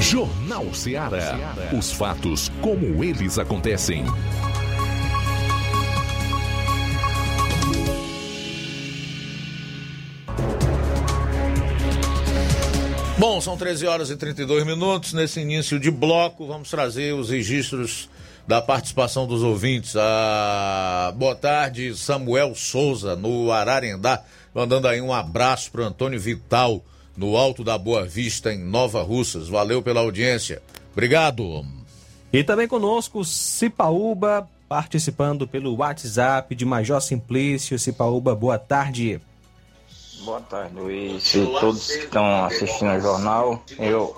[0.00, 1.38] Jornal Ceará.
[1.76, 4.04] Os fatos como eles acontecem.
[13.18, 15.12] Bom, são 13 horas e 32 minutos.
[15.12, 18.08] Nesse início de bloco, vamos trazer os registros
[18.46, 19.94] da participação dos ouvintes.
[19.96, 26.84] Ah, boa tarde, Samuel Souza, no Ararendá, mandando aí um abraço para Antônio Vital
[27.22, 29.48] no Alto da Boa Vista, em Nova Russas.
[29.48, 30.60] Valeu pela audiência.
[30.90, 31.64] Obrigado.
[32.32, 37.78] E também conosco Cipaúba, participando pelo WhatsApp de Major Simplício.
[37.78, 39.20] Cipaúba, boa tarde.
[40.24, 41.32] Boa tarde, Luiz.
[41.34, 43.62] E todos que estão assistindo o jornal.
[43.78, 44.08] Eu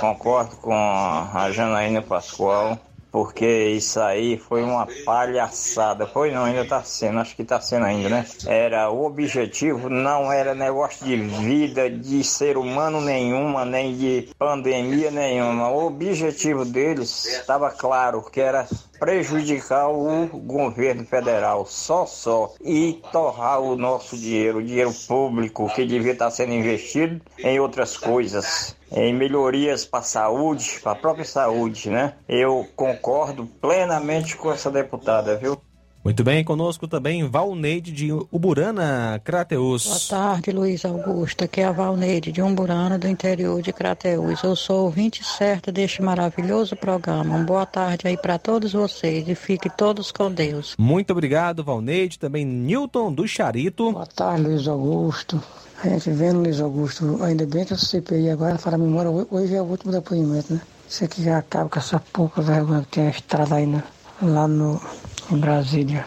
[0.00, 2.80] concordo com a Janaína Pascoal
[3.14, 6.04] porque isso aí foi uma palhaçada.
[6.04, 8.26] Foi não, ainda está sendo, acho que está sendo ainda, né?
[8.44, 15.12] Era o objetivo, não era negócio de vida de ser humano nenhuma, nem de pandemia
[15.12, 15.70] nenhuma.
[15.70, 18.66] O objetivo deles estava claro, que era
[19.04, 25.84] prejudicar o governo federal, só só, e torrar o nosso dinheiro, o dinheiro público que
[25.84, 31.24] devia estar sendo investido em outras coisas em melhorias para a saúde, para a própria
[31.26, 32.14] saúde, né?
[32.26, 35.60] Eu concordo plenamente com essa deputada, viu?
[36.04, 39.86] Muito bem, conosco também Valneide de Uburana, Crateus.
[39.86, 41.44] Boa tarde, Luiz Augusto.
[41.44, 44.42] Aqui é a Valneide de Umburana, do interior de Crateus.
[44.42, 47.36] Eu sou ouvinte certa deste maravilhoso programa.
[47.36, 50.74] Uma boa tarde aí para todos vocês e fiquem todos com Deus.
[50.78, 52.18] Muito obrigado, Valneide.
[52.18, 53.90] Também Newton do Charito.
[53.90, 55.42] Boa tarde, Luiz Augusto.
[55.82, 59.54] A gente vendo, Luiz Augusto, ainda bem que a CPI agora, para a memória, hoje
[59.54, 60.60] é o último depoimento, né?
[60.86, 63.82] Isso aqui já acaba com essa pouca vergonha que tem a estrada aí, né?
[64.22, 64.80] lá no,
[65.30, 66.06] em Brasília.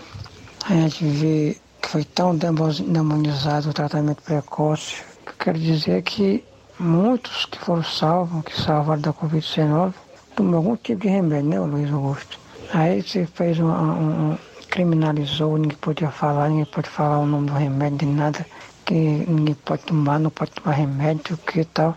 [0.70, 5.04] A gente vê que foi tão demonizado o tratamento precoce.
[5.40, 6.44] Quero dizer que
[6.80, 9.94] muitos que foram salvos, que salvaram da Covid-19,
[10.36, 12.40] tomam algum tipo de remédio, né, Luiz Augusto?
[12.74, 14.38] Aí você fez um, um,
[14.70, 18.46] criminalizou, ninguém podia falar, ninguém pode falar o nome do remédio, de nada,
[18.86, 21.96] que ninguém pode tomar, não pode tomar remédio, que tal.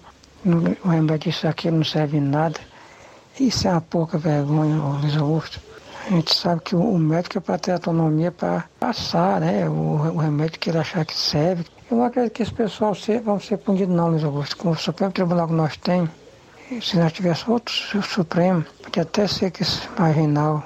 [0.84, 2.58] O remédio isso aqui não serve nada.
[3.38, 5.60] Isso é uma pouca vergonha, Luiz Augusto.
[6.06, 9.72] A gente sabe que o médico é para ter autonomia para passar né, o,
[10.14, 11.64] o, remédio que ele achar que serve.
[11.90, 14.56] Eu não acredito que esse pessoal ser, vão ser punidos não, Luiz Augusto.
[14.56, 16.10] Com o Supremo Tribunal que nós temos,
[16.82, 20.64] se nós tivéssemos outro Supremo, podia até ser que esse marginal,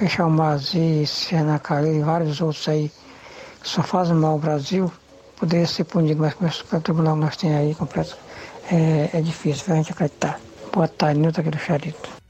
[0.00, 2.90] o Mazi, Serna Calil e vários outros aí,
[3.62, 4.92] que só fazem mal ao Brasil,
[5.36, 8.16] poderia ser punido, mas com o Supremo Tribunal que nós temos aí, completo,
[8.70, 10.40] é, é difícil a gente acreditar.
[10.72, 12.23] Boa tarde, Nilton aqui do Charito.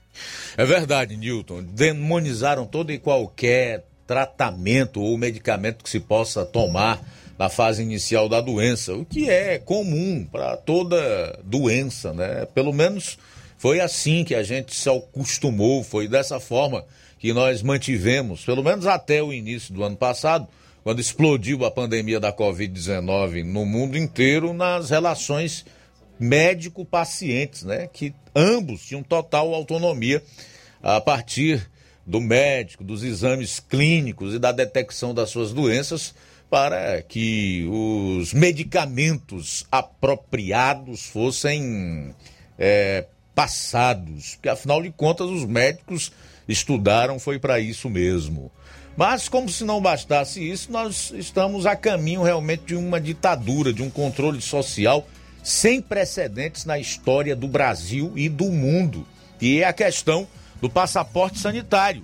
[0.56, 1.62] É verdade, Newton.
[1.62, 7.00] Demonizaram todo e qualquer tratamento ou medicamento que se possa tomar
[7.38, 12.46] na fase inicial da doença, o que é comum para toda doença, né?
[12.54, 13.18] Pelo menos
[13.58, 16.84] foi assim que a gente se acostumou, foi dessa forma
[17.18, 20.46] que nós mantivemos, pelo menos até o início do ano passado,
[20.82, 25.64] quando explodiu a pandemia da Covid-19 no mundo inteiro, nas relações
[26.18, 27.88] médico-pacientes, né?
[27.92, 30.22] Que ambos tinham total autonomia
[30.82, 31.68] a partir
[32.06, 36.14] do médico, dos exames clínicos e da detecção das suas doenças,
[36.50, 42.14] para que os medicamentos apropriados fossem
[42.58, 44.34] é, passados.
[44.34, 46.12] Porque, afinal de contas, os médicos
[46.46, 48.52] estudaram, foi para isso mesmo.
[48.96, 53.82] Mas, como se não bastasse isso, nós estamos a caminho realmente de uma ditadura, de
[53.82, 55.06] um controle social
[55.44, 59.06] sem precedentes na história do Brasil e do mundo,
[59.38, 60.26] que é a questão
[60.60, 62.02] do passaporte sanitário.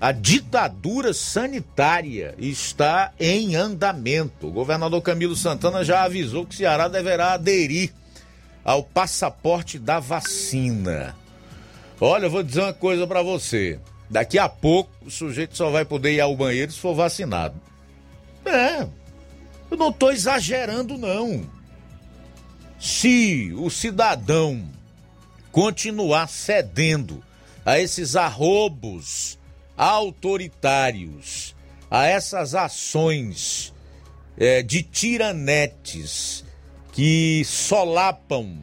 [0.00, 4.48] A ditadura sanitária está em andamento.
[4.48, 7.92] O governador Camilo Santana já avisou que o Ceará deverá aderir
[8.64, 11.14] ao passaporte da vacina.
[12.00, 13.78] Olha, eu vou dizer uma coisa para você.
[14.10, 17.54] Daqui a pouco o sujeito só vai poder ir ao banheiro se for vacinado.
[18.44, 18.84] É,
[19.70, 21.46] eu não estou exagerando, não.
[22.84, 24.68] Se o cidadão
[25.52, 27.22] continuar cedendo
[27.64, 29.38] a esses arrobos
[29.76, 31.54] autoritários,
[31.88, 33.72] a essas ações
[34.36, 36.44] é, de tiranetes
[36.90, 38.58] que solapam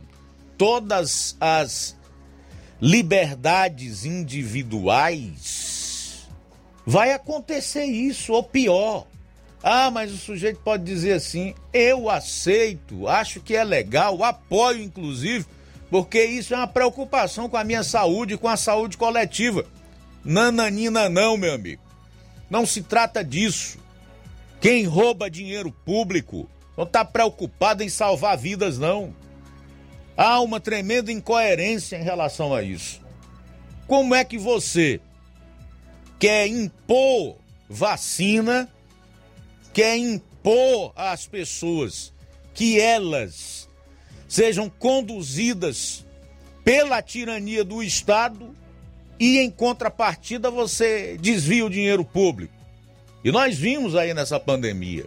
[0.58, 1.96] todas as
[2.82, 6.28] liberdades individuais,
[6.86, 9.08] vai acontecer isso, ou pior.
[9.62, 15.46] Ah, mas o sujeito pode dizer assim: eu aceito, acho que é legal, apoio inclusive,
[15.90, 19.66] porque isso é uma preocupação com a minha saúde, com a saúde coletiva.
[20.24, 21.82] Nananina, não, meu amigo.
[22.50, 23.78] Não se trata disso.
[24.62, 29.14] Quem rouba dinheiro público não está preocupado em salvar vidas, não.
[30.16, 33.02] Há uma tremenda incoerência em relação a isso.
[33.88, 35.00] Como é que você
[36.20, 37.38] quer impor
[37.70, 38.70] vacina,
[39.74, 42.14] quer impor às pessoas
[42.54, 43.70] que elas
[44.28, 46.06] sejam conduzidas
[46.64, 48.54] pela tirania do Estado
[49.20, 52.54] e, em contrapartida, você desvia o dinheiro público.
[53.24, 55.06] E nós vimos aí nessa pandemia,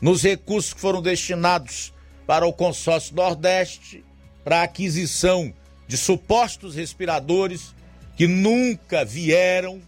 [0.00, 1.92] nos recursos que foram destinados
[2.26, 4.04] para o consórcio Nordeste,
[4.44, 5.52] para a aquisição
[5.88, 7.74] de supostos respiradores
[8.16, 9.80] que nunca vieram.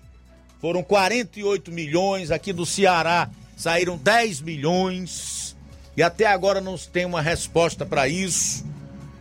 [0.61, 5.57] Foram 48 milhões aqui do Ceará, saíram 10 milhões
[5.97, 8.65] e até agora não tem uma resposta para isso.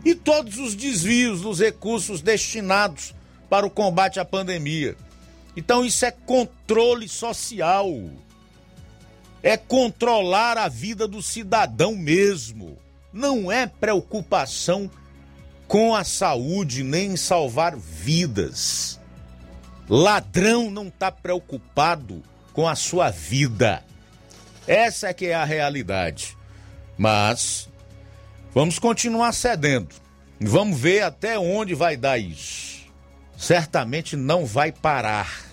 [0.06, 3.16] E todos os desvios dos recursos destinados
[3.50, 4.96] para o combate à pandemia.
[5.56, 7.90] Então isso é controle social.
[9.42, 12.78] É controlar a vida do cidadão mesmo.
[13.12, 14.90] Não é preocupação
[15.68, 19.00] com a saúde nem em salvar vidas.
[19.90, 22.22] Ladrão não está preocupado
[22.54, 23.87] com a sua vida.
[24.68, 26.38] Essa é que é a realidade.
[26.98, 27.70] Mas
[28.54, 29.96] vamos continuar cedendo.
[30.40, 32.86] Vamos ver até onde vai dar isso.
[33.38, 35.46] Certamente não vai parar.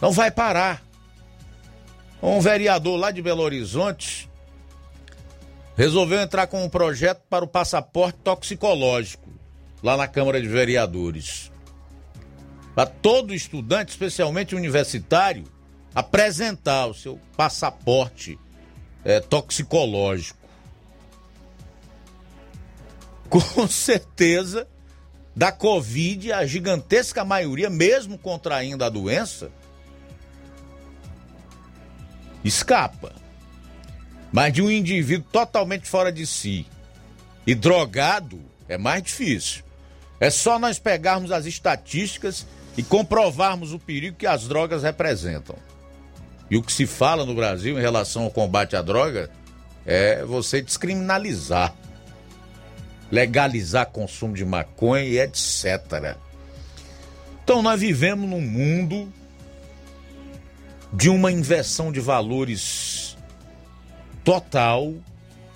[0.00, 0.82] Não vai parar.
[2.22, 4.28] Um vereador lá de Belo Horizonte
[5.76, 9.30] resolveu entrar com um projeto para o passaporte toxicológico
[9.82, 11.52] lá na Câmara de Vereadores.
[12.74, 15.44] Para todo estudante, especialmente universitário,
[15.96, 18.38] apresentar o seu passaporte
[19.02, 20.46] é, toxicológico.
[23.30, 24.68] Com certeza,
[25.34, 29.50] da Covid, a gigantesca maioria, mesmo contraindo a doença,
[32.44, 33.14] escapa.
[34.30, 36.66] Mas de um indivíduo totalmente fora de si
[37.46, 39.64] e drogado é mais difícil.
[40.20, 42.46] É só nós pegarmos as estatísticas
[42.76, 45.56] e comprovarmos o perigo que as drogas representam.
[46.50, 49.30] E o que se fala no Brasil em relação ao combate à droga
[49.84, 51.74] é você descriminalizar,
[53.10, 56.16] legalizar consumo de maconha e etc.
[57.42, 59.12] Então nós vivemos num mundo
[60.92, 63.16] de uma inversão de valores
[64.24, 64.94] total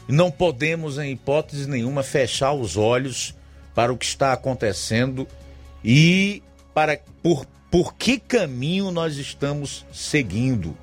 [0.09, 3.35] e não podemos, em hipótese nenhuma, fechar os olhos
[3.75, 5.27] para o que está acontecendo
[5.85, 6.43] e
[6.75, 10.77] para por, por que caminho nós estamos seguindo.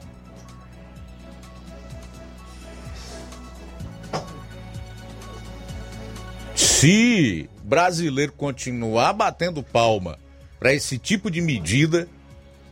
[6.56, 10.18] Se brasileiro continuar batendo palma
[10.60, 12.08] para esse tipo de medida,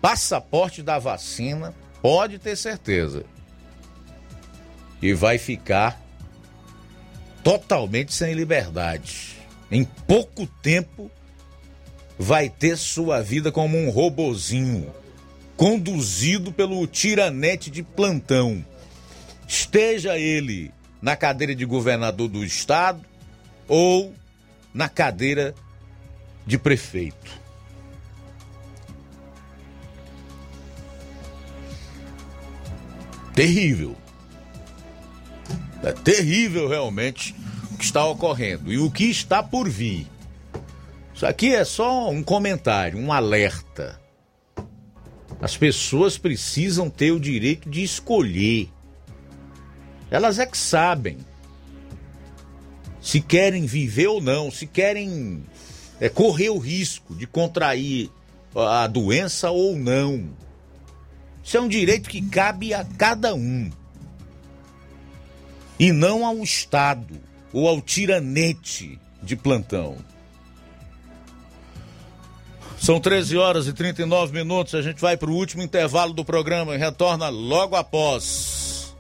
[0.02, 3.26] passaporte da vacina, pode ter certeza.
[5.02, 6.02] E vai ficar
[7.44, 9.36] totalmente sem liberdade.
[9.70, 11.12] Em pouco tempo
[12.18, 14.94] vai ter sua vida como um robozinho,
[15.58, 18.66] conduzido pelo tiranete de plantão.
[19.48, 20.72] Esteja ele
[21.02, 23.02] na cadeira de governador do estado
[23.68, 24.14] ou
[24.74, 25.54] na cadeira
[26.46, 27.46] de prefeito.
[33.36, 33.96] terrível.
[35.84, 37.36] É terrível realmente
[37.72, 40.08] o que está ocorrendo e o que está por vir.
[41.16, 44.02] Isso aqui é só um comentário, um alerta.
[45.40, 48.70] As pessoas precisam ter o direito de escolher.
[50.12, 51.18] Elas é que sabem
[53.00, 55.42] se querem viver ou não, se querem
[56.02, 58.10] é, correr o risco de contrair
[58.54, 60.30] a doença ou não.
[61.42, 63.72] Isso é um direito que cabe a cada um.
[65.80, 67.16] E não ao Estado
[67.54, 69.98] ou ao tiranete de plantão.
[72.86, 74.76] São 13 horas e 39 minutos.
[74.76, 78.96] A gente vai para o último intervalo do programa e retorna logo após.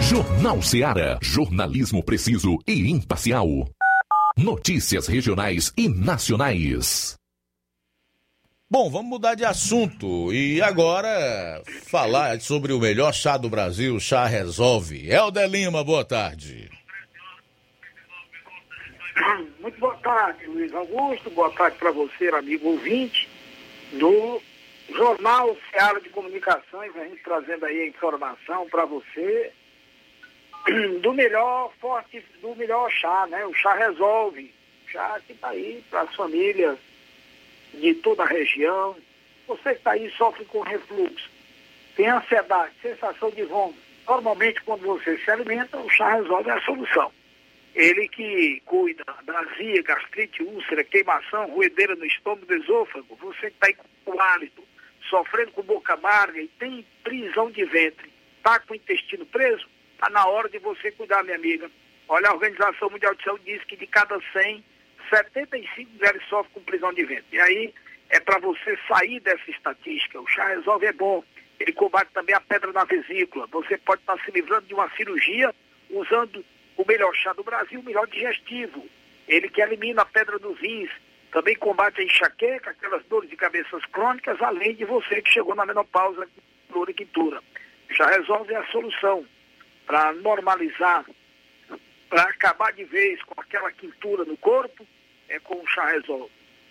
[0.00, 1.18] Jornal Seara.
[1.20, 3.48] Jornalismo preciso e imparcial.
[4.36, 7.16] Notícias regionais e nacionais.
[8.70, 11.60] Bom, vamos mudar de assunto e agora
[11.90, 15.10] falar sobre o melhor chá do Brasil, Chá Resolve.
[15.10, 16.77] Helder Lima, boa tarde.
[19.60, 21.30] Muito boa tarde, Luiz Augusto.
[21.30, 23.28] Boa tarde para você, amigo ouvinte
[23.92, 24.40] do
[24.90, 29.52] Jornal Seara de Comunicações, a gente trazendo aí a informação para você
[31.00, 33.44] do melhor forte, do melhor chá, né?
[33.46, 34.52] O chá resolve.
[34.86, 36.78] O chá que está aí para as famílias
[37.74, 38.96] de toda a região.
[39.46, 41.30] Você que está aí sofre com refluxo,
[41.96, 43.80] tem ansiedade, sensação de vômito.
[44.06, 47.10] Normalmente, quando você se alimenta, o chá resolve a solução.
[47.78, 53.56] Ele que cuida da azia, gastrite, úlcera, queimação, ruedeira no estômago do esôfago, você que
[53.66, 54.64] está com hálito,
[55.08, 59.64] sofrendo com boca amarga e tem prisão de ventre, está com o intestino preso,
[59.94, 61.70] está na hora de você cuidar, minha amiga.
[62.08, 64.64] Olha, a Organização Mundial de Saúde diz que de cada 100
[65.08, 67.26] 75 mulheres sofrem com prisão de ventre.
[67.30, 67.74] E aí
[68.10, 70.20] é para você sair dessa estatística.
[70.20, 71.22] O chá resolve é bom.
[71.60, 73.46] Ele combate também a pedra na vesícula.
[73.52, 75.54] Você pode estar se livrando de uma cirurgia
[75.90, 76.44] usando
[76.78, 78.88] o melhor chá do Brasil, o melhor digestivo.
[79.26, 80.90] Ele que elimina a pedra dos rins,
[81.32, 85.66] também combate a enxaqueca, aquelas dores de cabeças crônicas, além de você que chegou na
[85.66, 86.26] menopausa,
[86.70, 87.42] dor e quintura.
[87.90, 89.26] Já resolve a solução
[89.86, 91.04] para normalizar,
[92.08, 94.86] para acabar de vez com aquela quintura no corpo,
[95.28, 96.30] é com o chá resolve.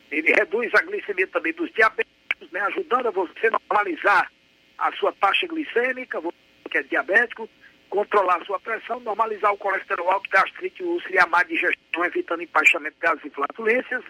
[0.09, 4.31] Ele reduz a glicemia também dos diabéticos, né, ajudando a você normalizar
[4.77, 6.37] a sua taxa glicêmica, você
[6.71, 7.49] que é diabético,
[7.89, 12.97] controlar sua pressão, normalizar o colesterol alto, gastrite, úlcera e a má digestão, evitando empaixamento
[12.99, 14.03] gases e flatulências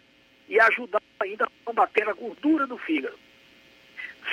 [0.48, 3.18] e ajudando ainda a combater a gordura do fígado.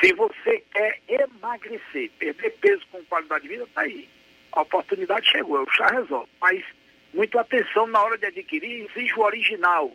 [0.01, 4.09] Se você quer emagrecer, perder peso com qualidade de vida, está aí.
[4.53, 6.29] A oportunidade chegou, o chá resolve.
[6.41, 6.65] Mas
[7.13, 9.93] muito atenção na hora de adquirir, exige o original.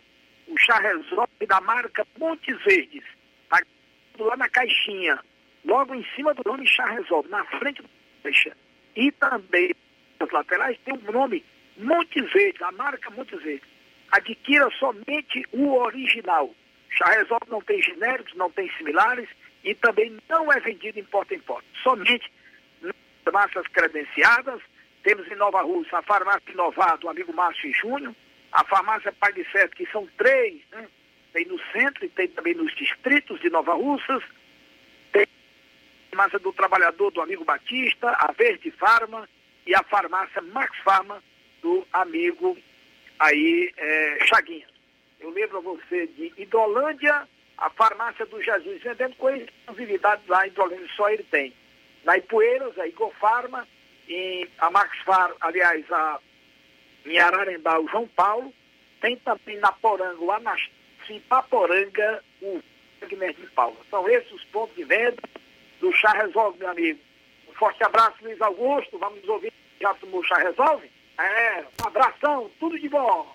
[0.48, 3.04] O chá resolve da marca Montes Verdes.
[3.48, 3.60] Tá
[4.18, 5.18] lá na caixinha,
[5.64, 7.88] logo em cima do nome chá resolve, na frente do
[8.22, 8.56] caixa.
[8.96, 9.74] E também
[10.18, 11.44] nas laterais tem o nome
[11.76, 13.68] Montes Verdes, a marca Montes Verdes.
[14.12, 16.54] Adquira somente o original.
[16.90, 19.28] Chá resolve não tem genéricos, não tem similares
[19.64, 21.66] e também não é vendido em porta em porta.
[21.82, 22.30] Somente
[22.82, 22.94] nas
[23.24, 24.60] farmácias credenciadas.
[25.02, 28.14] Temos em Nova Rússia a farmácia Inovado, o amigo Márcio e Júnior,
[28.52, 30.86] a farmácia Pai de Certo, que são três, né?
[31.32, 34.22] tem no centro e tem também nos distritos de Nova Russas,
[36.10, 39.28] farmácia do Trabalhador do amigo Batista, a Verde Farma
[39.66, 41.22] e a farmácia Max Farma
[41.62, 42.58] do amigo
[43.18, 44.66] aí é, Chaguinha.
[45.20, 50.50] Eu lembro a você de Idolândia, a farmácia do Jesus, vendendo coisas exclusividade lá em
[50.50, 51.52] Idolândia, só ele tem.
[52.04, 53.66] Na Ipueiras, a Igor Farma,
[54.58, 56.18] a Max Far, aliás, a,
[57.04, 58.52] em Ararendá, o João Paulo,
[59.00, 60.80] tem também na Poranga, o Anastácio,
[61.28, 62.62] Paporanga, o
[63.00, 63.76] Wagner de Paula.
[63.90, 65.16] São esses os pontos de venda
[65.80, 67.00] do Chá Resolve, meu amigo.
[67.48, 68.98] Um forte abraço, Luiz Augusto.
[68.98, 70.90] Vamos ouvir já tomou Chá Resolve?
[71.18, 73.34] É, um abração, tudo de bom.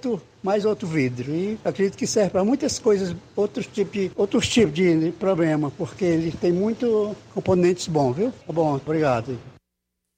[0.41, 1.31] mais outro vidro.
[1.31, 6.05] E acredito que serve para muitas coisas, outros tipos de, outros tipos de problema, porque
[6.05, 8.33] ele tem muito componentes bons, viu?
[8.45, 9.37] Tá bom, obrigado.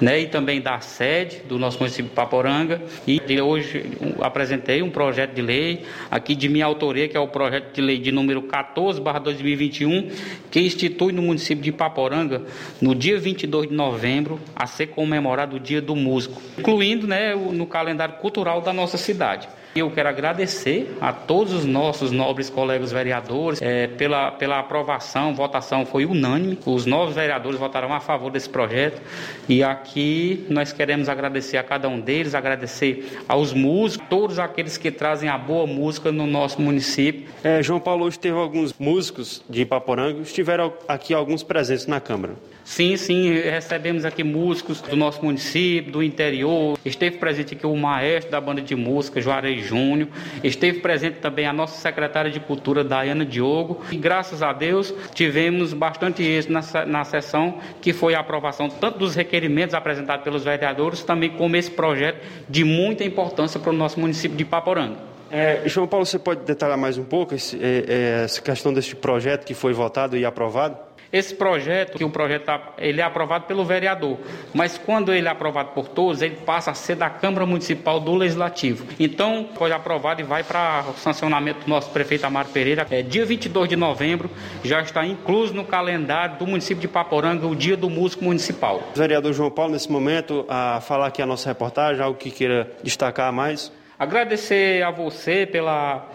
[0.00, 2.80] né, e também da sede do nosso município de Paporanga.
[3.06, 3.86] E hoje
[4.20, 7.98] apresentei um projeto de lei aqui de minha autoria, que é o projeto de lei
[7.98, 10.10] de número 14/2021,
[10.50, 12.42] que institui no município de Paporanga,
[12.80, 17.66] no dia 22 de novembro, a ser comemorado o Dia do Músico, incluindo né, no
[17.66, 19.48] calendário cultural da nossa cidade.
[19.78, 25.86] Eu quero agradecer a todos os nossos nobres colegas vereadores é, pela, pela aprovação, votação
[25.86, 26.58] foi unânime.
[26.66, 29.00] Os novos vereadores votaram a favor desse projeto
[29.48, 34.90] e aqui nós queremos agradecer a cada um deles, agradecer aos músicos, todos aqueles que
[34.90, 37.28] trazem a boa música no nosso município.
[37.44, 42.34] É, João Paulo, hoje teve alguns músicos de Ipaporanga, estiveram aqui alguns presentes na Câmara.
[42.68, 46.78] Sim, sim, recebemos aqui músicos do nosso município, do interior.
[46.84, 50.06] Esteve presente aqui o maestro da banda de música, Juarez Júnior.
[50.44, 53.82] Esteve presente também a nossa secretária de Cultura, Dayana Diogo.
[53.90, 58.98] E graças a Deus tivemos bastante êxito na, na sessão, que foi a aprovação tanto
[58.98, 63.98] dos requerimentos apresentados pelos vereadores, também como esse projeto de muita importância para o nosso
[63.98, 64.98] município de Paporanga.
[65.30, 69.46] É, João Paulo, você pode detalhar mais um pouco esse, é, essa questão deste projeto
[69.46, 70.87] que foi votado e aprovado?
[71.12, 74.18] Esse projeto, que o projeto tá, ele é aprovado pelo vereador,
[74.52, 78.14] mas quando ele é aprovado por todos, ele passa a ser da Câmara Municipal do
[78.14, 78.86] Legislativo.
[79.00, 82.86] Então, foi aprovado e vai para o sancionamento do nosso prefeito Amaro Pereira.
[82.90, 84.30] É, dia 22 de novembro,
[84.62, 88.82] já está incluso no calendário do município de Paporanga o Dia do Músico Municipal.
[88.94, 93.32] Vereador João Paulo, nesse momento, a falar aqui a nossa reportagem, algo que queira destacar
[93.32, 93.72] mais.
[93.98, 96.08] Agradecer a você pela,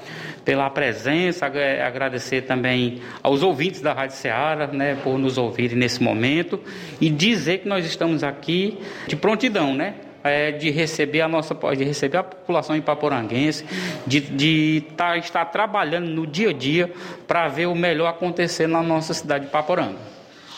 [0.45, 6.61] pela presença, agradecer também aos ouvintes da Rádio Ceará, né, por nos ouvirem nesse momento
[7.01, 9.95] e dizer que nós estamos aqui de prontidão, né?
[10.26, 13.65] É, de receber a nossa de receber a população ipaporanguense,
[14.07, 16.89] de, de tá, estar trabalhando no dia a dia
[17.27, 20.12] para ver o melhor acontecer na nossa cidade de Ipaporanga.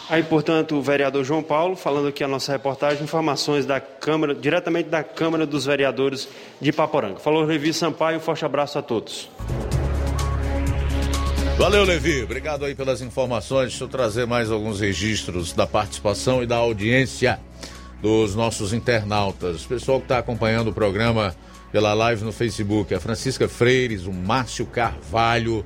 [0.07, 4.88] Aí, portanto, o vereador João Paulo, falando aqui a nossa reportagem, informações da Câmara, diretamente
[4.88, 6.27] da Câmara dos Vereadores
[6.61, 7.19] de Paporanga.
[7.19, 9.30] Falou Levi Sampaio, um forte abraço a todos.
[11.57, 12.22] Valeu, Levi.
[12.22, 13.69] Obrigado aí pelas informações.
[13.69, 17.40] Deixa eu trazer mais alguns registros da participação e da audiência
[17.99, 19.65] dos nossos internautas.
[19.65, 21.36] O pessoal que está acompanhando o programa
[21.72, 25.65] pela live no Facebook, a Francisca Freires, o Márcio Carvalho,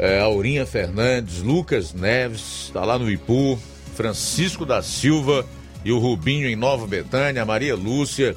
[0.00, 3.58] é, Aurinha Fernandes, Lucas Neves, está lá no Ipu,
[3.94, 5.44] Francisco da Silva
[5.84, 8.34] e o Rubinho em Nova Betânia, a Maria Lúcia,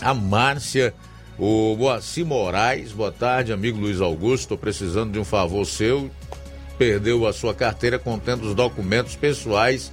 [0.00, 0.94] a Márcia,
[1.36, 6.08] o Boaci Moraes, boa tarde, amigo Luiz Augusto, estou precisando de um favor seu
[6.78, 9.92] perdeu a sua carteira contendo os documentos pessoais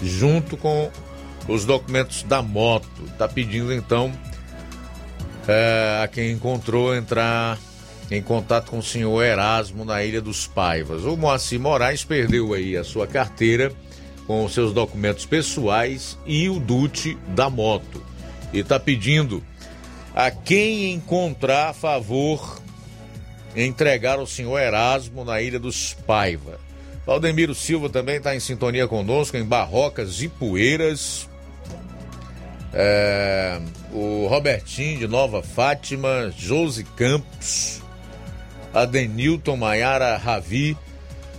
[0.00, 0.90] junto com
[1.48, 2.88] os documentos da moto.
[3.06, 4.12] Está pedindo então
[5.46, 7.58] é, a quem encontrou entrar
[8.10, 11.04] em contato com o senhor Erasmo na Ilha dos Paivas.
[11.04, 13.72] O Moacir Moraes perdeu aí a sua carteira
[14.26, 18.02] com seus documentos pessoais e o DUT da moto.
[18.52, 19.42] E está pedindo
[20.14, 22.62] a quem encontrar favor
[23.56, 26.58] entregar ao senhor Erasmo na Ilha dos Paiva.
[27.06, 31.28] Valdemiro Silva também está em sintonia conosco em Barrocas e Poeiras.
[32.72, 33.60] É,
[33.92, 37.83] o Robertinho de Nova Fátima, Josi Campos,
[38.74, 40.76] Adenilton Maiara Ravi,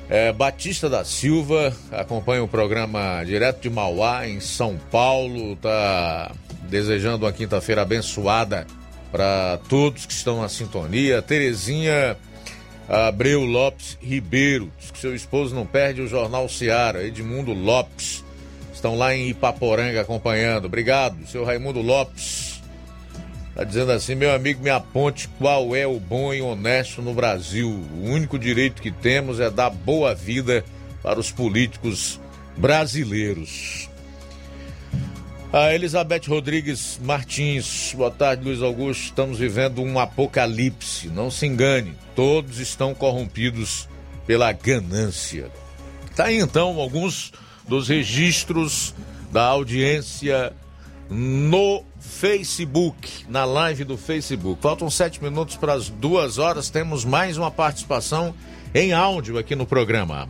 [0.10, 5.56] é, Batista da Silva acompanha o programa direto de Mauá, em São Paulo.
[5.56, 6.32] Tá
[6.70, 8.66] desejando uma quinta-feira abençoada
[9.12, 11.22] para todos que estão na sintonia.
[11.22, 12.16] Terezinha
[12.88, 17.04] Abreu Lopes Ribeiro, diz que seu esposo não perde o Jornal Seara.
[17.04, 18.24] Edmundo Lopes,
[18.74, 20.66] estão lá em Ipaporanga acompanhando.
[20.66, 22.55] Obrigado, seu Raimundo Lopes.
[23.56, 27.70] Tá dizendo assim, meu amigo, me aponte qual é o bom e honesto no Brasil.
[27.70, 30.66] O único direito que temos é dar boa vida
[31.02, 32.20] para os políticos
[32.58, 33.90] brasileiros.
[35.54, 39.06] A Elizabeth Rodrigues Martins, boa tarde, Luiz Augusto.
[39.06, 41.08] Estamos vivendo um apocalipse.
[41.08, 43.88] Não se engane, todos estão corrompidos
[44.28, 45.50] pela ganância.
[46.14, 47.32] Tá aí então alguns
[47.66, 48.94] dos registros
[49.32, 50.52] da audiência
[51.10, 51.86] no
[52.16, 54.62] Facebook, na live do Facebook.
[54.62, 56.70] Faltam sete minutos para as duas horas.
[56.70, 58.34] Temos mais uma participação
[58.74, 60.30] em áudio aqui no programa.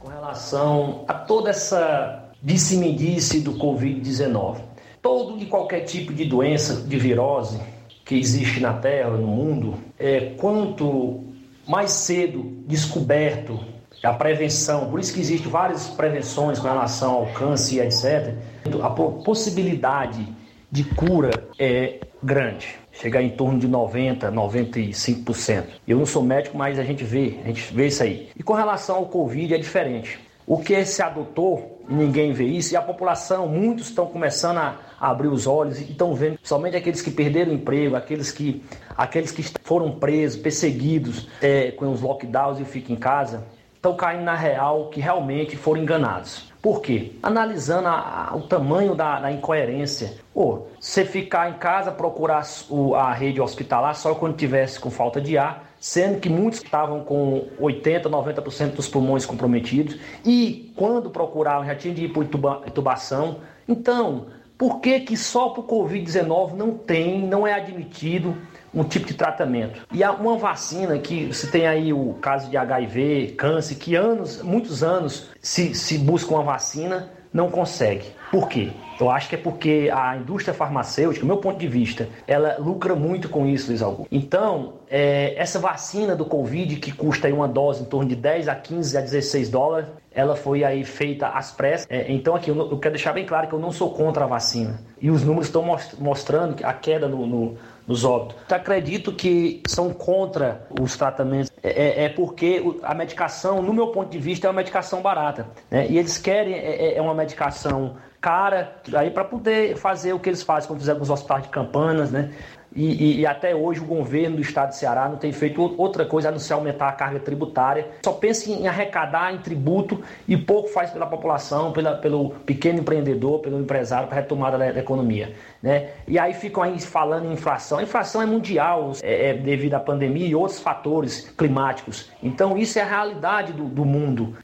[0.00, 4.62] Com relação a toda essa disse-me-disse do Covid-19,
[5.02, 7.60] todo e qualquer tipo de doença, de virose
[8.02, 11.22] que existe na Terra, no mundo, é, quanto
[11.68, 13.60] mais cedo descoberto
[14.02, 18.34] a prevenção, por isso que existem várias prevenções com relação ao câncer etc.
[18.82, 20.40] A possibilidade
[20.72, 25.64] de cura é grande, chega em torno de 90, 95%.
[25.86, 28.30] Eu não sou médico, mas a gente vê, a gente vê isso aí.
[28.34, 30.18] E com relação ao Covid é diferente.
[30.46, 35.28] O que se adotou, ninguém vê isso, e a população, muitos estão começando a abrir
[35.28, 38.64] os olhos e estão vendo, somente aqueles que perderam o emprego, aqueles que,
[38.96, 43.44] aqueles que foram presos, perseguidos é, com os lockdowns e ficam em casa,
[43.82, 46.52] estão caindo na real que realmente foram enganados.
[46.62, 47.14] Por quê?
[47.20, 50.14] Analisando a, a, o tamanho da, da incoerência.
[50.32, 55.20] Ou você ficar em casa, procurar o, a rede hospitalar só quando tivesse com falta
[55.20, 61.66] de ar, sendo que muitos estavam com 80%, 90% dos pulmões comprometidos, e quando procuravam
[61.66, 63.38] já tinha de ir por intubação.
[63.66, 64.26] Então,
[64.56, 68.36] por que, que só para o Covid-19 não tem, não é admitido
[68.74, 69.80] um tipo de tratamento.
[69.92, 74.42] E há uma vacina que você tem aí o caso de HIV, câncer, que anos,
[74.42, 78.06] muitos anos se, se busca uma vacina, não consegue.
[78.30, 78.70] Por quê?
[79.00, 82.94] Eu acho que é porque a indústria farmacêutica, do meu ponto de vista, ela lucra
[82.94, 84.08] muito com isso, Luiz Augusto.
[84.12, 88.48] Então, é, essa vacina do Covid, que custa aí uma dose em torno de 10
[88.48, 91.86] a 15 a 16 dólares, ela foi aí feita às pressas.
[91.90, 94.26] É, então, aqui, eu, eu, quero deixar bem claro que eu não sou contra a
[94.26, 94.80] vacina.
[95.00, 95.64] E os números estão
[95.98, 98.36] mostrando a queda no, no nos óbitos.
[98.44, 101.50] Então, acredito que são contra os tratamentos.
[101.62, 105.46] É, é, é, porque a medicação, no meu ponto de vista, é uma medicação barata.
[105.70, 105.86] Né?
[105.88, 110.28] E eles querem, é, é, é uma medicação cara, aí para poder fazer o que
[110.28, 112.30] eles fazem quando fizeram com os hospitais de campanas, né?
[112.74, 116.06] E, e, e, até hoje o governo do estado de Ceará não tem feito outra
[116.06, 117.88] coisa a não ser aumentar a carga tributária.
[118.02, 123.40] Só pensa em arrecadar em tributo e pouco faz pela população, pela, pelo pequeno empreendedor,
[123.40, 125.34] pelo empresário, para a retomada da, da, economia.
[125.62, 125.90] Né?
[126.08, 127.78] E aí ficam aí falando em inflação.
[127.78, 132.10] A inflação é mundial, é, é devido à pandemia e outros fatores climáticos.
[132.22, 134.34] Então isso é a realidade do, do mundo.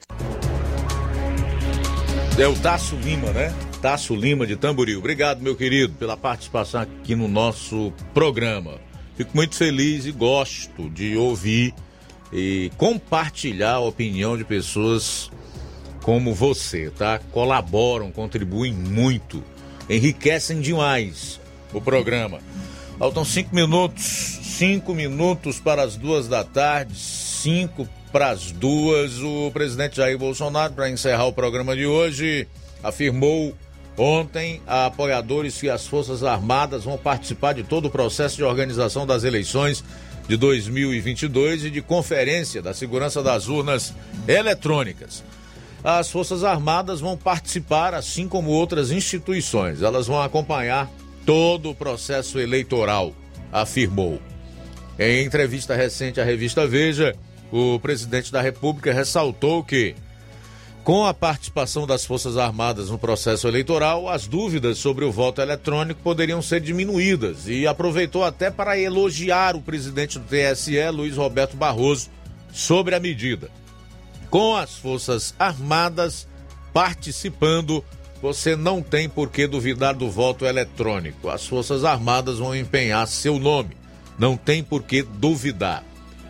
[2.39, 3.51] É o Tasso Lima, né?
[3.81, 4.99] Tasso Lima de Tamboril.
[4.99, 8.75] Obrigado, meu querido, pela participação aqui no nosso programa.
[9.15, 11.73] Fico muito feliz e gosto de ouvir
[12.31, 15.31] e compartilhar a opinião de pessoas
[16.03, 17.19] como você, tá?
[17.31, 19.43] Colaboram, contribuem muito,
[19.89, 21.39] enriquecem demais
[21.73, 22.39] o programa.
[22.97, 29.19] Faltam cinco minutos, cinco minutos para as duas da tarde, cinco para as duas.
[29.19, 32.47] O presidente Jair Bolsonaro, para encerrar o programa de hoje,
[32.83, 33.55] afirmou
[33.99, 39.25] Ontem, apoiadores e as Forças Armadas vão participar de todo o processo de organização das
[39.25, 39.83] eleições
[40.25, 43.93] de 2022 e de conferência da segurança das urnas
[44.25, 45.21] eletrônicas.
[45.83, 49.81] As Forças Armadas vão participar, assim como outras instituições.
[49.81, 50.89] Elas vão acompanhar
[51.25, 53.13] todo o processo eleitoral,
[53.51, 54.21] afirmou.
[54.97, 57.13] Em entrevista recente à revista Veja,
[57.51, 59.93] o presidente da República ressaltou que,
[60.83, 66.01] com a participação das Forças Armadas no processo eleitoral, as dúvidas sobre o voto eletrônico
[66.01, 72.09] poderiam ser diminuídas e aproveitou até para elogiar o presidente do TSE, Luiz Roberto Barroso,
[72.51, 73.51] sobre a medida.
[74.29, 76.27] Com as Forças Armadas
[76.73, 77.83] participando,
[78.21, 81.29] você não tem por que duvidar do voto eletrônico.
[81.29, 83.77] As Forças Armadas vão empenhar seu nome.
[84.17, 85.83] Não tem por que duvidar.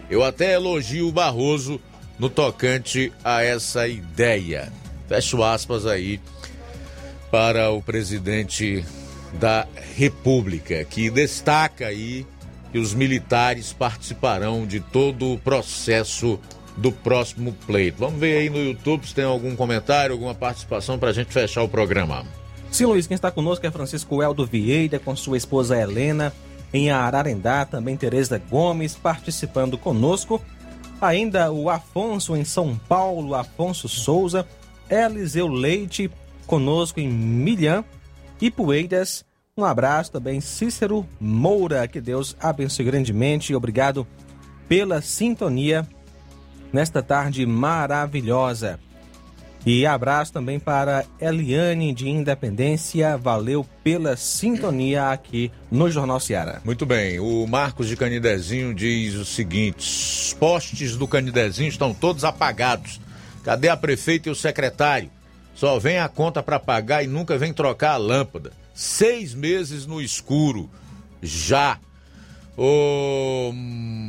[0.10, 1.80] Eu até elogio o Barroso
[2.20, 4.72] no tocante a essa ideia.
[5.08, 6.20] Fecho aspas aí
[7.32, 8.86] para o presidente
[9.34, 9.66] da
[9.96, 12.26] República, que destaca aí
[12.72, 16.40] que os militares participarão de todo o processo
[16.78, 17.98] do próximo pleito.
[18.00, 21.64] Vamos ver aí no YouTube se tem algum comentário, alguma participação para a gente fechar
[21.64, 22.26] o programa.
[22.72, 26.32] Sim, Luiz, quem está conosco é Francisco Eldo Vieira com sua esposa Helena
[26.72, 30.40] em Ararendá, também Tereza Gomes participando conosco.
[31.02, 34.46] Ainda o Afonso em São Paulo, Afonso Souza,
[34.90, 36.12] Eliseu Leite
[36.46, 37.84] conosco em Milhã
[38.42, 39.24] e Poeiras.
[39.56, 41.88] Um abraço também, Cícero Moura.
[41.88, 44.06] Que Deus abençoe grandemente obrigado
[44.68, 45.88] pela sintonia
[46.72, 48.80] nesta tarde maravilhosa.
[49.66, 53.18] E abraço também para Eliane de Independência.
[53.18, 56.62] Valeu pela sintonia aqui no Jornal Ceará.
[56.64, 57.20] Muito bem.
[57.20, 63.02] O Marcos de Canidezinho diz o seguinte: os postes do Canidezinho estão todos apagados.
[63.44, 65.10] Cadê a prefeita e o secretário?
[65.54, 68.54] Só vem a conta para pagar e nunca vem trocar a lâmpada.
[68.74, 70.70] Seis meses no escuro.
[71.22, 71.78] Já.
[72.62, 73.54] O,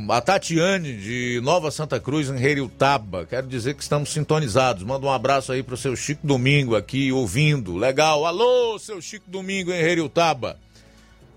[0.09, 3.25] a Tatiane de Nova Santa Cruz, em Heriutaba.
[3.25, 4.83] Quero dizer que estamos sintonizados.
[4.83, 7.77] Manda um abraço aí pro seu Chico Domingo aqui ouvindo.
[7.77, 8.25] Legal.
[8.25, 10.59] Alô, seu Chico Domingo em Heriutaba.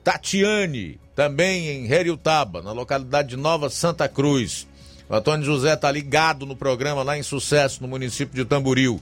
[0.03, 4.67] Tatiane, também em Heriutaba, na localidade de Nova Santa Cruz.
[5.09, 9.01] O Antônio José tá ligado no programa lá em Sucesso, no município de Tamboril.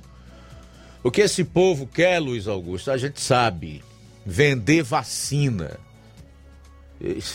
[1.03, 3.83] O que esse povo quer, Luiz Augusto, a gente sabe.
[4.27, 5.81] Vender vacina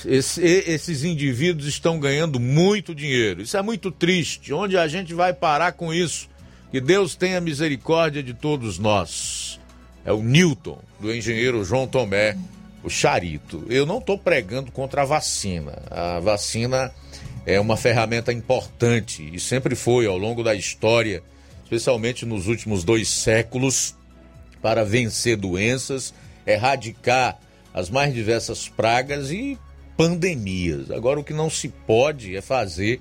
[0.05, 3.41] esse, esses indivíduos estão ganhando muito dinheiro.
[3.41, 4.53] Isso é muito triste.
[4.53, 6.29] Onde a gente vai parar com isso?
[6.71, 9.59] Que Deus tenha misericórdia de todos nós.
[10.05, 12.37] É o Newton, do engenheiro João Tomé,
[12.81, 13.65] o Charito.
[13.69, 15.81] Eu não estou pregando contra a vacina.
[15.91, 16.93] A vacina
[17.45, 21.21] é uma ferramenta importante e sempre foi ao longo da história,
[21.63, 23.95] especialmente nos últimos dois séculos,
[24.61, 26.13] para vencer doenças,
[26.45, 27.37] erradicar
[27.77, 29.55] as mais diversas pragas e
[29.95, 30.89] pandemias.
[30.89, 32.99] Agora, o que não se pode é fazer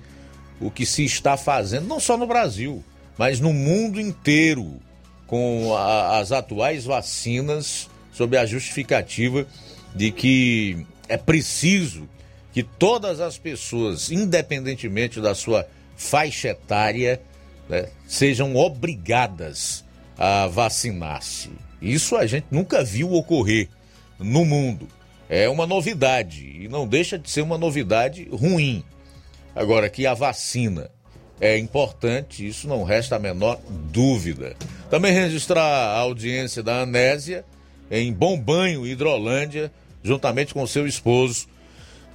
[0.61, 2.83] o que se está fazendo, não só no Brasil,
[3.17, 4.79] mas no mundo inteiro,
[5.25, 9.47] com a, as atuais vacinas, sob a justificativa
[9.95, 12.07] de que é preciso
[12.53, 17.19] que todas as pessoas, independentemente da sua faixa etária,
[17.67, 19.83] né, sejam obrigadas
[20.15, 21.49] a vacinar-se.
[21.81, 23.69] Isso a gente nunca viu ocorrer
[24.19, 24.87] no mundo.
[25.29, 28.83] É uma novidade e não deixa de ser uma novidade ruim.
[29.55, 30.89] Agora que a vacina
[31.39, 33.59] é importante, isso não resta a menor
[33.91, 34.55] dúvida.
[34.89, 37.43] Também registrar a audiência da Anésia
[37.91, 39.71] em Bom Banho, Hidrolândia,
[40.01, 41.47] juntamente com seu esposo,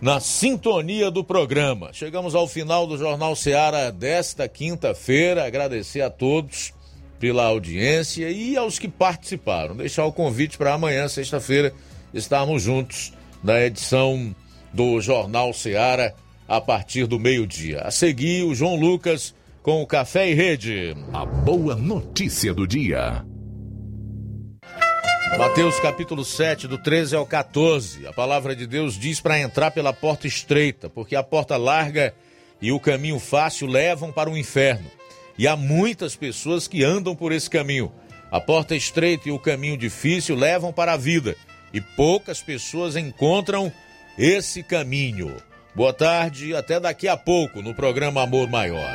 [0.00, 1.90] na sintonia do programa.
[1.92, 5.46] Chegamos ao final do Jornal Seara desta quinta-feira.
[5.46, 6.72] Agradecer a todos
[7.20, 9.76] pela audiência e aos que participaram.
[9.76, 11.72] Deixar o convite para amanhã, sexta-feira
[12.12, 13.12] estarmos juntos
[13.42, 14.34] na edição
[14.72, 16.14] do Jornal Seara
[16.46, 17.80] a partir do meio-dia.
[17.80, 20.94] A seguir, o João Lucas com o Café e Rede.
[21.12, 23.24] A boa notícia do dia.
[25.38, 28.06] Mateus capítulo 7, do 13 ao 14.
[28.06, 32.14] A palavra de Deus diz para entrar pela porta estreita, porque a porta larga
[32.60, 34.90] e o caminho fácil levam para o inferno.
[35.38, 37.90] E há muitas pessoas que andam por esse caminho.
[38.30, 41.34] A porta estreita e o caminho difícil levam para a vida
[41.72, 43.72] e poucas pessoas encontram
[44.18, 45.36] esse caminho.
[45.74, 48.94] Boa tarde, até daqui a pouco no programa Amor Maior.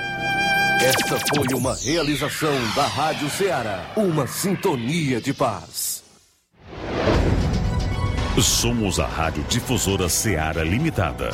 [0.80, 6.04] Esta foi uma realização da Rádio Ceará, uma sintonia de paz.
[8.40, 11.32] Somos a Rádio Difusora Ceará Limitada.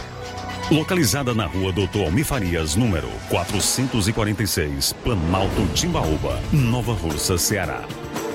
[0.72, 7.86] Localizada na rua Doutor Almir Farias, número 446, Planalto Timbaúba, Nova Russa, Ceará.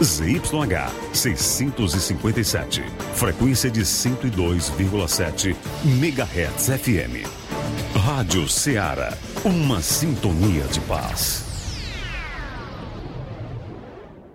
[0.00, 2.84] ZYH 657,
[3.14, 7.26] frequência de 102,7 MHz FM.
[7.96, 11.47] Rádio Ceará, uma sintonia de paz.